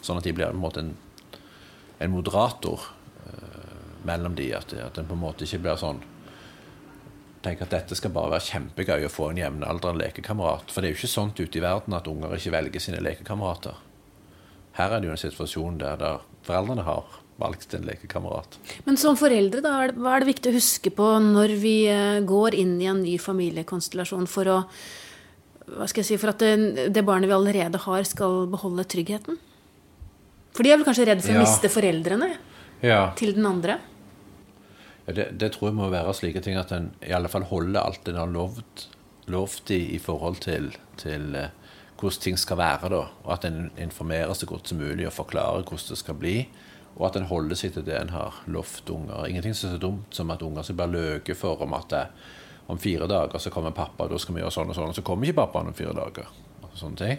Sånn 0.04 0.20
at 0.20 0.26
de 0.28 0.34
blir 0.36 0.52
på 0.52 0.58
en 0.58 0.60
måte 0.60 0.82
en, 0.84 0.90
en 1.96 2.12
moderator 2.12 2.84
uh, 3.24 4.04
mellom 4.04 4.36
de. 4.36 4.50
At, 4.58 4.76
at 4.76 5.00
en 5.00 5.08
på 5.08 5.16
en 5.16 5.22
måte 5.24 5.48
ikke 5.48 5.62
blir 5.64 5.80
sånn 5.80 6.04
Tenk 7.40 7.62
at 7.64 7.72
dette 7.72 7.96
skal 7.96 8.12
bare 8.12 8.34
være 8.34 8.44
kjempegøy 8.50 9.06
å 9.06 9.08
få 9.08 9.30
en 9.30 9.38
jevnaldrende 9.40 10.02
lekekamerat. 10.02 10.68
For 10.68 10.84
det 10.84 10.90
er 10.90 10.92
jo 10.92 10.98
ikke 10.98 11.08
sånt 11.08 11.40
ute 11.40 11.56
i 11.56 11.62
verden 11.64 11.96
at 11.96 12.10
unger 12.10 12.34
ikke 12.36 12.52
velger 12.52 12.84
sine 12.84 13.00
lekekamerater. 13.00 13.78
Her 14.78 14.94
er 14.96 15.00
det 15.02 15.10
jo 15.10 15.16
en 15.16 15.22
situasjon 15.24 15.78
der, 15.80 15.96
der 16.00 16.20
foreldrene 16.46 16.84
har 16.86 17.18
valgt 17.40 17.72
en 17.74 17.86
lekekamerat. 17.88 18.58
Men 18.84 18.98
som 19.00 19.16
foreldre, 19.16 19.62
da, 19.64 19.74
hva 19.96 20.16
er 20.16 20.24
det 20.24 20.30
viktig 20.34 20.50
å 20.52 20.56
huske 20.58 20.92
på 20.94 21.06
når 21.24 21.54
vi 21.62 21.76
eh, 21.88 22.18
går 22.28 22.56
inn 22.60 22.74
i 22.82 22.88
en 22.90 23.00
ny 23.02 23.16
familiekonstellasjon 23.20 24.28
for 24.30 24.50
å 24.52 24.58
hva 25.70 25.86
skal 25.86 26.02
jeg 26.02 26.08
si, 26.08 26.16
For 26.18 26.32
at 26.32 26.40
det, 26.42 26.88
det 26.90 27.04
barnet 27.06 27.30
vi 27.30 27.34
allerede 27.36 27.78
har, 27.84 28.02
skal 28.08 28.48
beholde 28.50 28.82
tryggheten? 28.90 29.36
For 30.50 30.66
de 30.66 30.72
er 30.72 30.80
vel 30.80 30.86
kanskje 30.88 31.06
redd 31.06 31.22
for 31.22 31.36
å 31.36 31.42
miste 31.44 31.70
foreldrene 31.70 32.32
Ja. 32.82 33.12
til 33.14 33.36
den 33.36 33.46
andre? 33.46 33.76
Ja, 35.06 35.14
det, 35.14 35.28
det 35.38 35.52
tror 35.54 35.70
jeg 35.70 35.76
må 35.78 35.86
være 35.92 36.14
slike 36.18 36.42
ting 36.42 36.58
at 36.58 36.72
en 36.74 36.90
i 37.06 37.12
alle 37.14 37.30
fall 37.30 37.46
holder 37.46 37.84
alt 37.84 38.10
en 38.10 38.18
har 38.18 38.32
lovt, 38.34 38.88
lovt 39.30 39.70
i, 39.70 39.78
i 39.94 40.00
forhold 40.02 40.40
til, 40.42 40.72
til 40.98 41.36
eh, 41.38 41.54
hvordan 42.00 42.24
ting 42.24 42.38
skal 42.40 42.58
være. 42.60 42.88
da, 42.88 43.04
Og 43.24 43.32
at 43.32 43.44
en 43.44 43.70
informerer 43.78 44.32
så 44.34 44.46
godt 44.46 44.68
som 44.68 44.78
mulig 44.78 45.06
og 45.06 45.12
forklarer 45.12 45.62
hvordan 45.62 45.88
det 45.88 45.98
skal 45.98 46.14
bli. 46.14 46.36
Og 46.96 47.06
at 47.06 47.16
en 47.16 47.28
holder 47.30 47.56
seg 47.56 47.74
til 47.74 47.86
det 47.86 47.96
en 48.00 48.14
har 48.14 48.42
lovt 48.46 48.90
unger. 48.90 49.26
Ingenting 49.26 49.54
som 49.54 49.70
er 49.70 49.76
så 49.76 49.82
dumt 49.82 50.14
som 50.14 50.30
at 50.30 50.42
unger 50.42 50.66
skal 50.66 50.78
bli 50.80 50.86
løket 50.96 51.38
for 51.38 51.62
om 51.62 51.74
at, 51.78 51.88
det, 51.90 52.06
om 52.66 52.78
fire 52.78 53.06
dager 53.06 53.38
så 53.38 53.52
kommer 53.52 53.76
pappa, 53.76 54.08
da 54.08 54.18
skal 54.18 54.34
vi 54.34 54.42
gjøre 54.42 54.54
sånn 54.54 54.72
og 54.72 54.78
sånn. 54.78 54.92
Og 54.92 54.98
så 54.98 55.04
kommer 55.06 55.28
ikke 55.28 55.42
pappaen 55.44 55.70
om 55.70 55.76
fire 55.76 55.94
dager. 55.96 56.28
og 56.62 56.74
sånne 56.74 56.96
ting. 56.96 57.18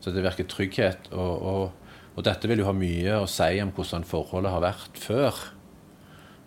Så 0.00 0.12
det 0.12 0.24
virker 0.24 0.48
trygghet. 0.48 1.12
Og, 1.12 1.34
og, 1.42 1.94
og, 2.14 2.24
dette 2.24 2.48
vil 2.50 2.60
jo 2.60 2.68
ha 2.68 2.74
mye 2.76 3.20
å 3.22 3.30
si 3.30 3.60
om 3.62 3.72
hvordan 3.74 4.04
forholdet 4.08 4.52
har 4.52 4.64
vært 4.64 5.00
før. 5.00 5.44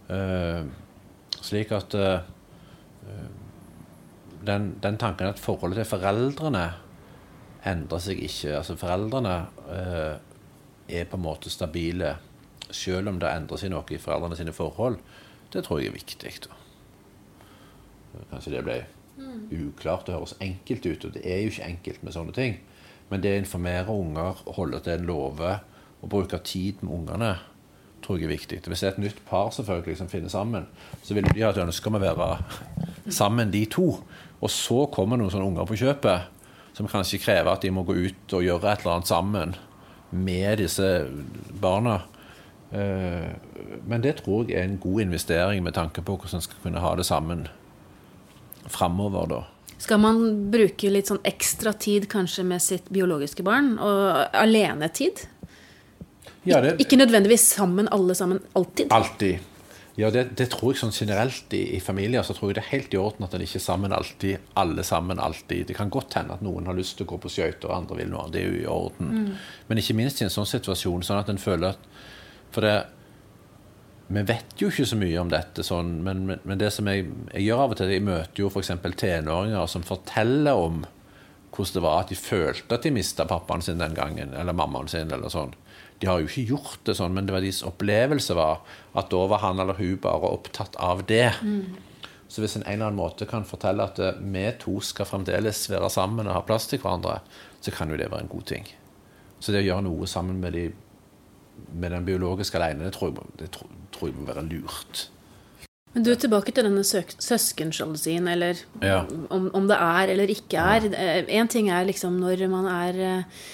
Uh, 0.07 0.67
slik 1.43 1.71
at 1.75 1.95
uh, 1.97 2.19
den, 4.47 4.75
den, 4.83 4.99
tanken 4.99 5.31
at 5.31 5.41
forholdet 5.41 5.81
til 5.81 5.89
foreldrene 5.89 6.67
endrer 7.67 8.01
seg 8.03 8.21
ikke. 8.23 8.55
Altså 8.59 8.77
Foreldrene 8.79 9.35
eh, 9.73 10.13
er 10.99 11.09
på 11.09 11.19
en 11.19 11.25
måte 11.25 11.51
stabile 11.53 12.15
selv 12.71 13.11
om 13.11 13.19
det 13.21 13.31
endrer 13.31 13.59
seg 13.61 13.71
noe 13.71 13.87
i 13.93 13.99
foreldrene 14.01 14.37
sine 14.39 14.55
forhold. 14.55 14.99
Det 15.53 15.63
tror 15.63 15.81
jeg 15.81 15.91
er 15.91 15.97
viktig. 15.97 16.33
Da. 16.47 16.61
Kanskje 18.31 18.55
det 18.57 18.63
ble 18.65 18.79
uklart. 19.51 20.07
Det 20.07 20.15
høres 20.15 20.35
enkelt 20.43 20.85
ut, 20.85 21.05
og 21.05 21.13
det 21.15 21.23
er 21.25 21.43
jo 21.43 21.51
ikke 21.53 21.69
enkelt 21.71 22.03
med 22.03 22.15
sånne 22.15 22.35
ting. 22.35 22.57
Men 23.09 23.23
det 23.23 23.33
å 23.33 23.41
informere 23.41 23.93
unger, 23.93 24.41
holde 24.57 24.81
til 24.83 24.97
en 24.97 25.07
love 25.07 25.53
og 25.97 26.09
bruke 26.11 26.39
tid 26.45 26.83
med 26.83 26.93
ungene, 26.99 27.31
tror 28.03 28.19
jeg 28.19 28.27
er 28.27 28.35
viktig. 28.35 28.59
Hvis 28.67 28.83
det 28.83 28.89
er 28.89 28.95
et 28.95 29.03
nytt 29.07 29.21
par 29.27 29.49
selvfølgelig 29.55 29.97
som 30.01 30.09
finner 30.11 30.31
sammen, 30.31 30.67
så 31.03 31.15
vil 31.17 31.27
de 31.31 31.43
ha 31.43 31.53
et 31.53 31.61
ønske 31.63 31.89
om 31.89 31.97
å 31.97 32.03
være 32.03 32.27
sammen, 33.09 33.51
de 33.51 33.63
to. 33.71 33.87
Og 34.37 34.51
så 34.53 34.85
kommer 34.93 35.17
noen 35.17 35.33
sånne 35.33 35.47
unger 35.49 35.69
på 35.69 35.79
kjøpet 35.81 36.36
som 36.77 36.89
kanskje 36.89 37.21
krever 37.23 37.49
at 37.49 37.65
de 37.65 37.73
må 37.73 37.83
gå 37.87 37.95
ut 37.97 38.37
og 38.37 38.45
gjøre 38.45 38.69
et 38.69 38.83
eller 38.83 38.99
annet 38.99 39.09
sammen 39.09 39.55
med 40.13 40.61
disse 40.61 40.89
barna. 41.61 41.99
Eh, 42.69 43.33
men 43.87 44.03
det 44.03 44.19
tror 44.21 44.45
jeg 44.45 44.59
er 44.59 44.67
en 44.67 44.81
god 44.81 45.07
investering 45.07 45.63
med 45.65 45.73
tanke 45.77 46.03
på 46.05 46.17
hvordan 46.17 46.37
en 46.37 46.45
skal 46.45 46.61
kunne 46.61 46.83
ha 46.83 46.93
det 46.99 47.07
sammen 47.07 47.47
framover, 48.69 49.29
da. 49.31 49.41
Skal 49.77 50.01
man 50.01 50.21
bruke 50.51 50.89
litt 50.89 51.09
sånn 51.09 51.21
ekstra 51.27 51.73
tid 51.77 52.07
kanskje 52.11 52.45
med 52.45 52.63
sitt 52.65 52.87
biologiske 52.93 53.45
barn, 53.45 53.75
og 53.77 54.33
alenetid? 54.37 55.27
Ja, 56.47 56.61
det, 56.63 56.77
ikke 56.81 56.97
nødvendigvis 56.99 57.45
sammen, 57.57 57.89
alle 57.93 58.15
sammen, 58.17 58.41
alltid? 58.57 58.91
Alltid. 58.93 59.43
Ja, 59.97 60.11
det, 60.13 60.27
det 60.37 60.51
tror 60.53 60.75
jeg 60.75 60.81
sånn 60.83 60.93
generelt 60.93 61.53
i, 61.57 61.63
i, 61.73 61.79
familier 61.81 62.25
så 62.25 62.35
tror 62.37 62.51
jeg 62.51 62.59
det 62.59 62.63
er 62.67 62.73
helt 62.75 62.93
i 62.93 62.99
orden 63.01 63.25
at 63.25 63.33
en 63.33 63.41
ikke 63.41 63.57
er 63.57 63.63
sammen 63.63 63.95
alltid, 63.95 64.43
alle 64.61 64.83
sammen 64.85 65.17
alltid. 65.17 65.63
Det 65.71 65.77
kan 65.77 65.89
godt 65.93 66.19
hende 66.19 66.35
at 66.37 66.43
noen 66.45 66.69
har 66.69 66.77
lyst 66.77 66.99
til 66.99 67.07
å 67.07 67.11
gå 67.15 67.17
på 67.23 67.31
skøyter, 67.33 67.65
og 67.65 67.73
andre 67.79 67.97
vil 68.03 68.11
noe 68.11 68.27
annet. 68.27 68.35
Det 68.35 68.43
er 68.43 68.51
jo 68.51 68.59
i 68.59 68.69
orden. 68.69 69.09
Mm. 69.09 69.31
Men 69.71 69.81
ikke 69.81 69.97
minst 69.97 70.21
i 70.21 70.27
en 70.27 70.33
sånn 70.33 70.49
situasjon, 70.49 71.05
sånn 71.07 71.23
at 71.23 71.33
en 71.33 71.41
føler 71.41 71.73
at 71.73 71.89
For 72.53 72.63
det 72.63 72.77
vi 74.07 74.21
vet 74.23 74.53
jo 74.55 74.69
ikke 74.71 74.85
så 74.87 74.95
mye 74.95 75.19
om 75.19 75.31
dette, 75.31 75.63
sånn, 75.67 75.97
men, 76.03 76.21
men, 76.29 76.43
men, 76.47 76.59
det 76.61 76.69
som 76.71 76.87
jeg, 76.87 77.09
jeg, 77.33 77.43
gjør 77.43 77.63
av 77.65 77.73
og 77.73 77.79
til 77.79 77.89
Jeg 77.91 78.05
møter 78.07 78.39
jo 78.39 78.51
f.eks. 78.53 78.71
tenåringer 79.01 79.67
som 79.67 79.83
forteller 79.83 80.61
om 80.61 80.85
hvordan 81.51 81.73
det 81.73 81.83
var 81.83 82.03
at 82.03 82.11
de 82.13 82.15
følte 82.19 82.77
at 82.77 82.85
de 82.85 82.91
mista 82.93 83.25
pappaen 83.27 83.65
sin 83.65 83.81
den 83.81 83.95
gangen, 83.97 84.31
eller 84.37 84.55
mammaen 84.55 84.87
sin. 84.91 85.11
eller 85.11 85.31
sånn. 85.33 85.55
De 85.99 86.09
har 86.09 86.21
jo 86.21 86.29
ikke 86.29 86.47
gjort 86.53 86.81
det 86.85 86.97
sånn, 86.99 87.15
men 87.15 87.27
det 87.27 87.33
var 87.33 87.41
deres 87.45 87.63
opplevelse 87.65 88.35
var 88.37 88.61
at 88.97 89.09
da 89.13 89.21
var 89.31 89.41
han 89.41 89.61
eller 89.63 89.79
hun 89.79 89.97
bare 90.01 90.29
opptatt 90.29 90.77
av 90.81 91.05
det. 91.09 91.31
Mm. 91.41 91.77
Så 92.27 92.43
hvis 92.43 92.57
en 92.57 92.65
en 92.65 92.73
eller 92.73 92.89
annen 92.89 92.99
måte 92.99 93.25
kan 93.29 93.47
fortelle 93.47 93.85
at 93.87 93.99
eh, 94.03 94.19
vi 94.19 94.43
to 94.59 94.79
skal 94.83 95.07
fremdeles 95.09 95.63
være 95.71 95.89
sammen 95.89 96.27
og 96.27 96.35
ha 96.35 96.43
plass 96.45 96.67
til 96.67 96.81
hverandre, 96.83 97.21
så 97.61 97.71
kan 97.73 97.89
jo 97.89 97.97
det 97.97 98.11
være 98.11 98.27
en 98.27 98.33
god 98.33 98.45
ting. 98.51 98.67
Så 99.39 99.53
det 99.53 99.63
å 99.63 99.69
gjøre 99.69 99.87
noe 99.87 100.09
sammen 100.09 100.41
med 100.43 100.53
de 100.57 100.67
med 101.73 101.91
den 101.91 102.05
biologiske 102.05 102.57
alene, 102.59 102.85
det 102.85 102.95
tror, 102.95 103.13
jeg, 103.13 103.37
det 103.39 103.51
tror, 103.55 103.69
tror 103.93 104.11
jeg 104.11 104.17
må 104.17 104.27
være 104.27 104.45
lurt. 104.45 105.07
Men 105.95 106.05
du 106.05 106.11
er 106.11 106.19
tilbake 106.21 106.53
til 106.53 106.67
denne 106.67 106.83
søskensjalusien, 106.85 108.27
eller 108.29 108.59
ja. 108.83 108.99
om, 109.33 109.47
om, 109.57 109.69
det 109.69 109.77
er 109.81 110.13
eller 110.13 110.29
ikke 110.29 110.61
er. 110.61 110.85
Én 111.25 111.31
ja. 111.33 111.45
ting 111.49 111.71
er 111.73 111.87
liksom 111.89 112.19
når 112.21 112.43
man 112.51 112.67
er 112.69 112.99
eh, 113.01 113.47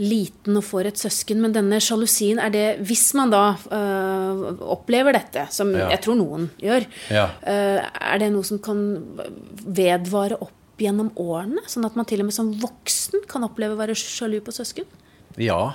liten 0.00 0.56
og 0.56 0.64
får 0.64 0.88
et 0.88 1.00
søsken, 1.00 1.42
men 1.44 1.52
denne 1.52 1.76
sjalusien, 1.82 2.40
er 2.40 2.52
det 2.52 2.64
Hvis 2.88 3.12
man 3.18 3.32
da 3.32 3.42
øh, 3.52 4.56
opplever 4.72 5.12
dette, 5.16 5.46
som 5.52 5.74
ja. 5.76 5.90
jeg 5.92 6.02
tror 6.06 6.16
noen 6.20 6.48
gjør, 6.62 6.86
ja. 7.12 7.28
øh, 7.44 7.78
er 7.82 8.22
det 8.22 8.32
noe 8.32 8.46
som 8.46 8.62
kan 8.62 8.80
vedvare 9.62 10.40
opp 10.40 10.80
gjennom 10.80 11.12
årene? 11.20 11.64
Sånn 11.68 11.86
at 11.88 11.98
man 11.98 12.08
til 12.08 12.24
og 12.24 12.30
med 12.30 12.36
som 12.36 12.50
voksen 12.62 13.26
kan 13.30 13.44
oppleve 13.44 13.76
å 13.76 13.80
være 13.82 13.96
sjalu 13.98 14.40
på 14.44 14.54
søsken? 14.56 14.88
Ja, 15.40 15.74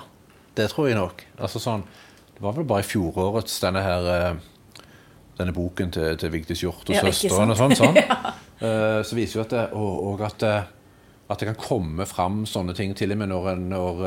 det 0.58 0.72
tror 0.74 0.90
jeg 0.90 0.98
nok. 0.98 1.22
Altså 1.38 1.62
sånn, 1.62 1.86
det 2.34 2.42
var 2.44 2.58
vel 2.58 2.68
bare 2.70 2.86
i 2.86 2.90
fjorårets 2.90 3.62
denne 3.64 3.86
her 3.86 4.10
eh, 4.14 4.46
denne 5.38 5.54
boken 5.54 5.94
til, 5.94 6.18
til 6.18 6.34
Vigdis 6.34 6.64
Hjorth 6.64 6.90
og 6.90 6.98
ja, 6.98 7.04
søsteren 7.06 7.54
og 7.54 7.60
sånn. 7.60 7.76
sånn. 7.78 7.98
uh, 8.64 9.00
så 9.06 9.18
viser 9.18 9.40
jo 9.40 9.46
at 9.46 9.54
det, 9.54 9.64
og, 9.78 9.94
og 10.10 10.24
at, 10.26 10.38
det, 10.42 10.54
at, 11.28 11.40
det, 11.40 11.50
kan 11.50 11.60
komme 11.60 12.08
fram 12.08 12.46
sånne 12.48 12.76
ting 12.78 12.96
til 12.98 13.14
og 13.14 13.22
med 13.22 13.32
når, 13.32 13.50
når, 13.60 14.04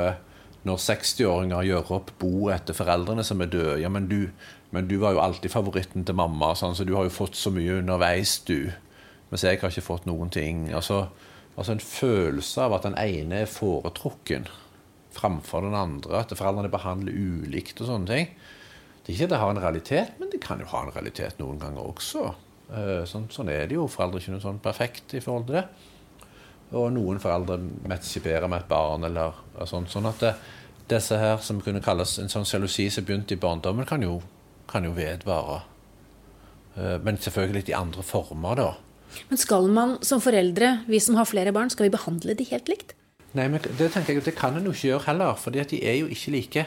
når 0.68 0.82
60-åringer 0.86 1.66
gjør 1.68 1.92
opp 1.98 2.14
bo 2.20 2.48
etter 2.52 2.76
foreldrene 2.76 3.24
som 3.26 3.42
er 3.44 3.52
døde. 3.52 3.80
Ja, 3.82 3.90
men 3.92 4.08
du, 4.10 4.30
men 4.74 4.88
du 4.88 4.96
var 5.02 5.16
jo 5.16 5.24
alltid 5.24 5.52
favoritten 5.52 6.06
til 6.08 6.16
mamma, 6.18 6.54
sånn, 6.56 6.76
så 6.78 6.86
du 6.88 6.94
har 6.96 7.08
jo 7.08 7.14
fått 7.14 7.36
så 7.38 7.52
mye 7.54 7.80
underveis, 7.80 8.38
du. 8.48 8.70
Mens 9.30 9.44
jeg 9.46 9.60
har 9.60 9.70
ikke 9.70 9.86
fått 9.86 10.08
noen 10.10 10.32
ting. 10.34 10.66
Altså, 10.74 11.04
altså 11.54 11.76
en 11.76 11.84
følelse 11.84 12.66
av 12.66 12.78
at 12.78 12.88
den 12.88 12.98
ene 12.98 13.44
er 13.44 13.50
foretrukken 13.50 14.48
framfor 15.14 15.66
den 15.66 15.76
andre. 15.76 16.22
At 16.22 16.34
foreldrene 16.34 16.72
behandler 16.72 17.14
ulikt 17.14 17.82
og 17.82 17.90
sånne 17.90 18.10
ting. 18.10 18.32
Det 19.00 19.12
er 19.12 19.16
ikke 19.16 19.28
at 19.30 19.34
det 19.34 19.40
har 19.42 19.52
en 19.54 19.62
realitet, 19.62 20.16
men 20.20 20.30
det 20.32 20.42
kan 20.44 20.60
jo 20.60 20.68
ha 20.70 20.84
en 20.84 20.94
realitet 20.94 21.38
noen 21.40 21.60
ganger 21.62 21.86
også. 21.92 22.26
Eh, 22.70 23.00
sånn, 23.08 23.30
sånn 23.32 23.50
er 23.50 23.66
det 23.70 23.78
jo. 23.78 23.88
Foreldre 23.90 24.20
er 24.20 24.24
ikke 24.24 24.36
noe 24.36 24.44
sånn 24.44 24.60
perfekt 24.62 25.16
i 25.16 25.22
forhold 25.24 25.48
til 25.48 25.60
det. 25.60 25.64
Og 26.70 26.92
noen 26.94 27.18
foreldre 27.22 27.58
matcher 27.90 28.22
bedre 28.22 28.48
med 28.48 28.62
et 28.62 28.68
barn. 28.68 29.04
eller 29.04 29.32
sånt. 29.66 29.90
sånn 29.90 30.06
at 30.06 30.20
det, 30.20 30.34
disse 30.90 31.18
her 31.18 31.38
som 31.42 31.60
kunne 31.60 31.82
kalles 31.82 32.18
en 32.18 32.30
sånn 32.30 32.46
sjalusi 32.46 32.88
som 32.90 33.04
begynte 33.04 33.34
i 33.34 33.40
barndommen, 33.40 33.86
kan 33.86 34.02
jo, 34.02 34.20
kan 34.70 34.84
jo 34.84 34.94
vedvare. 34.94 35.62
Eh, 36.76 36.98
men 37.02 37.18
selvfølgelig 37.18 37.60
litt 37.60 37.72
i 37.72 37.78
andre 37.78 38.02
former, 38.02 38.54
da. 38.58 38.70
Men 39.28 39.38
skal 39.42 39.68
man 39.68 39.96
som 40.06 40.22
foreldre, 40.22 40.84
vi 40.86 41.00
som 41.02 41.16
har 41.18 41.26
flere 41.26 41.52
barn, 41.52 41.70
skal 41.70 41.88
vi 41.88 41.94
behandle 41.94 42.36
de 42.38 42.46
helt 42.52 42.70
likt? 42.70 42.94
Nei, 43.34 43.46
men 43.50 43.62
det 43.62 43.90
tenker 43.94 44.16
jeg, 44.16 44.24
det 44.26 44.36
kan 44.38 44.56
en 44.58 44.66
jo 44.66 44.74
ikke 44.74 44.88
gjøre 44.88 45.06
heller, 45.06 45.34
for 45.38 45.54
de 45.54 45.62
er 45.62 46.00
jo 46.00 46.10
ikke 46.10 46.34
like. 46.34 46.66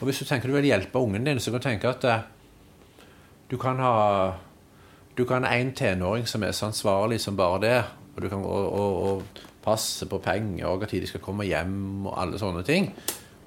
Og 0.00 0.06
Hvis 0.08 0.18
du 0.18 0.24
tenker 0.24 0.48
du 0.48 0.54
vil 0.56 0.70
hjelpe 0.70 0.98
ungen 0.98 1.26
din, 1.26 1.38
så 1.38 1.50
kan 1.50 1.60
du 1.60 1.66
tenke 1.68 1.90
at 1.90 2.04
uh, 2.04 2.22
du 3.50 3.56
kan 3.58 3.78
ha 3.78 4.34
du 5.18 5.24
kan 5.28 5.44
ha 5.44 5.54
en 5.54 5.72
tenåring 5.74 6.26
som 6.26 6.42
er 6.42 6.54
så 6.56 6.70
ansvarlig 6.70 7.20
som 7.20 7.36
bare 7.36 7.60
det, 7.60 7.84
og 8.20 8.26
du 8.26 8.32
kan 8.32 8.44
gå 8.44 8.50
og, 8.52 8.98
og 9.08 9.46
passe 9.64 10.08
på 10.08 10.20
penger 10.24 10.68
og 10.68 10.84
når 10.84 10.92
de 10.92 11.08
skal 11.08 11.24
komme 11.24 11.48
hjem 11.48 12.06
og 12.06 12.14
alle 12.20 12.40
sånne 12.40 12.62
ting. 12.66 12.92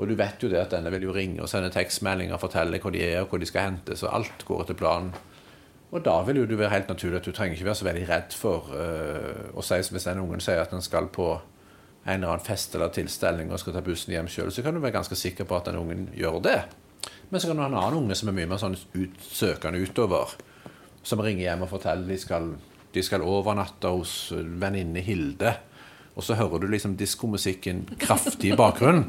Og 0.01 0.09
du 0.09 0.15
vet 0.17 0.41
jo 0.41 0.49
det 0.49 0.57
at 0.57 0.73
denne 0.73 0.89
vil 0.93 1.05
jo 1.05 1.13
ringe 1.13 1.43
og 1.43 1.49
sende 1.49 1.69
tekstmeldinger 1.73 2.33
og 2.35 2.41
fortelle 2.41 2.81
hvor 2.81 2.93
de 2.93 3.03
er 3.05 3.21
og 3.21 3.29
hvor 3.29 3.41
de 3.41 3.49
skal 3.49 3.69
hentes, 3.69 4.01
og 4.03 4.15
alt 4.17 4.45
går 4.47 4.63
etter 4.65 4.77
planen. 4.77 5.13
Og 5.93 6.01
da 6.01 6.15
vil 6.25 6.41
jo 6.41 6.45
det 6.49 6.57
være 6.57 6.73
helt 6.73 6.89
naturlig 6.89 7.19
at 7.19 7.27
du 7.27 7.31
trenger 7.31 7.53
ikke 7.53 7.67
være 7.67 7.77
så 7.77 7.85
veldig 7.85 8.05
redd 8.09 8.33
for 8.33 8.71
uh, 8.73 9.51
å 9.53 9.61
si 9.61 9.77
som 9.85 9.93
hvis 9.93 10.07
den 10.09 10.23
ungen 10.23 10.41
sier 10.41 10.63
at 10.63 10.73
den 10.73 10.81
skal 10.81 11.11
på 11.13 11.27
en 12.03 12.15
eller 12.17 12.33
annen 12.33 12.43
fest 12.43 12.73
eller 12.73 12.89
tilstelning 12.91 13.53
og 13.53 13.61
skal 13.61 13.77
ta 13.77 13.83
bussen 13.85 14.11
hjem 14.11 14.27
sjøl, 14.27 14.49
så 14.51 14.65
kan 14.65 14.73
du 14.73 14.81
være 14.81 14.97
ganske 14.97 15.15
sikker 15.15 15.45
på 15.47 15.59
at 15.59 15.69
den 15.69 15.77
ungen 15.79 16.07
gjør 16.17 16.41
det. 16.43 16.57
Men 17.29 17.39
så 17.39 17.47
kan 17.47 17.59
du 17.59 17.63
ha 17.63 17.69
en 17.69 17.77
annen 17.77 17.99
unge 18.01 18.17
som 18.17 18.31
er 18.31 18.35
mye 18.39 18.49
mer 18.49 18.59
sånn 18.61 18.75
utsøkende 18.75 19.79
utover, 19.85 20.33
som 21.05 21.21
ringer 21.23 21.45
hjem 21.45 21.63
og 21.67 21.71
forteller 21.71 22.09
de 22.09 22.17
skal, 22.19 22.49
de 22.93 23.03
skal 23.05 23.25
overnatte 23.25 23.91
hos 23.93 24.31
venninne 24.33 25.03
Hilde. 25.05 25.55
Og 26.13 26.25
så 26.25 26.37
hører 26.37 26.61
du 26.61 26.67
liksom 26.69 26.97
diskomusikken 26.97 27.85
kraftig 28.01 28.53
i 28.53 28.57
bakgrunnen. 28.57 29.07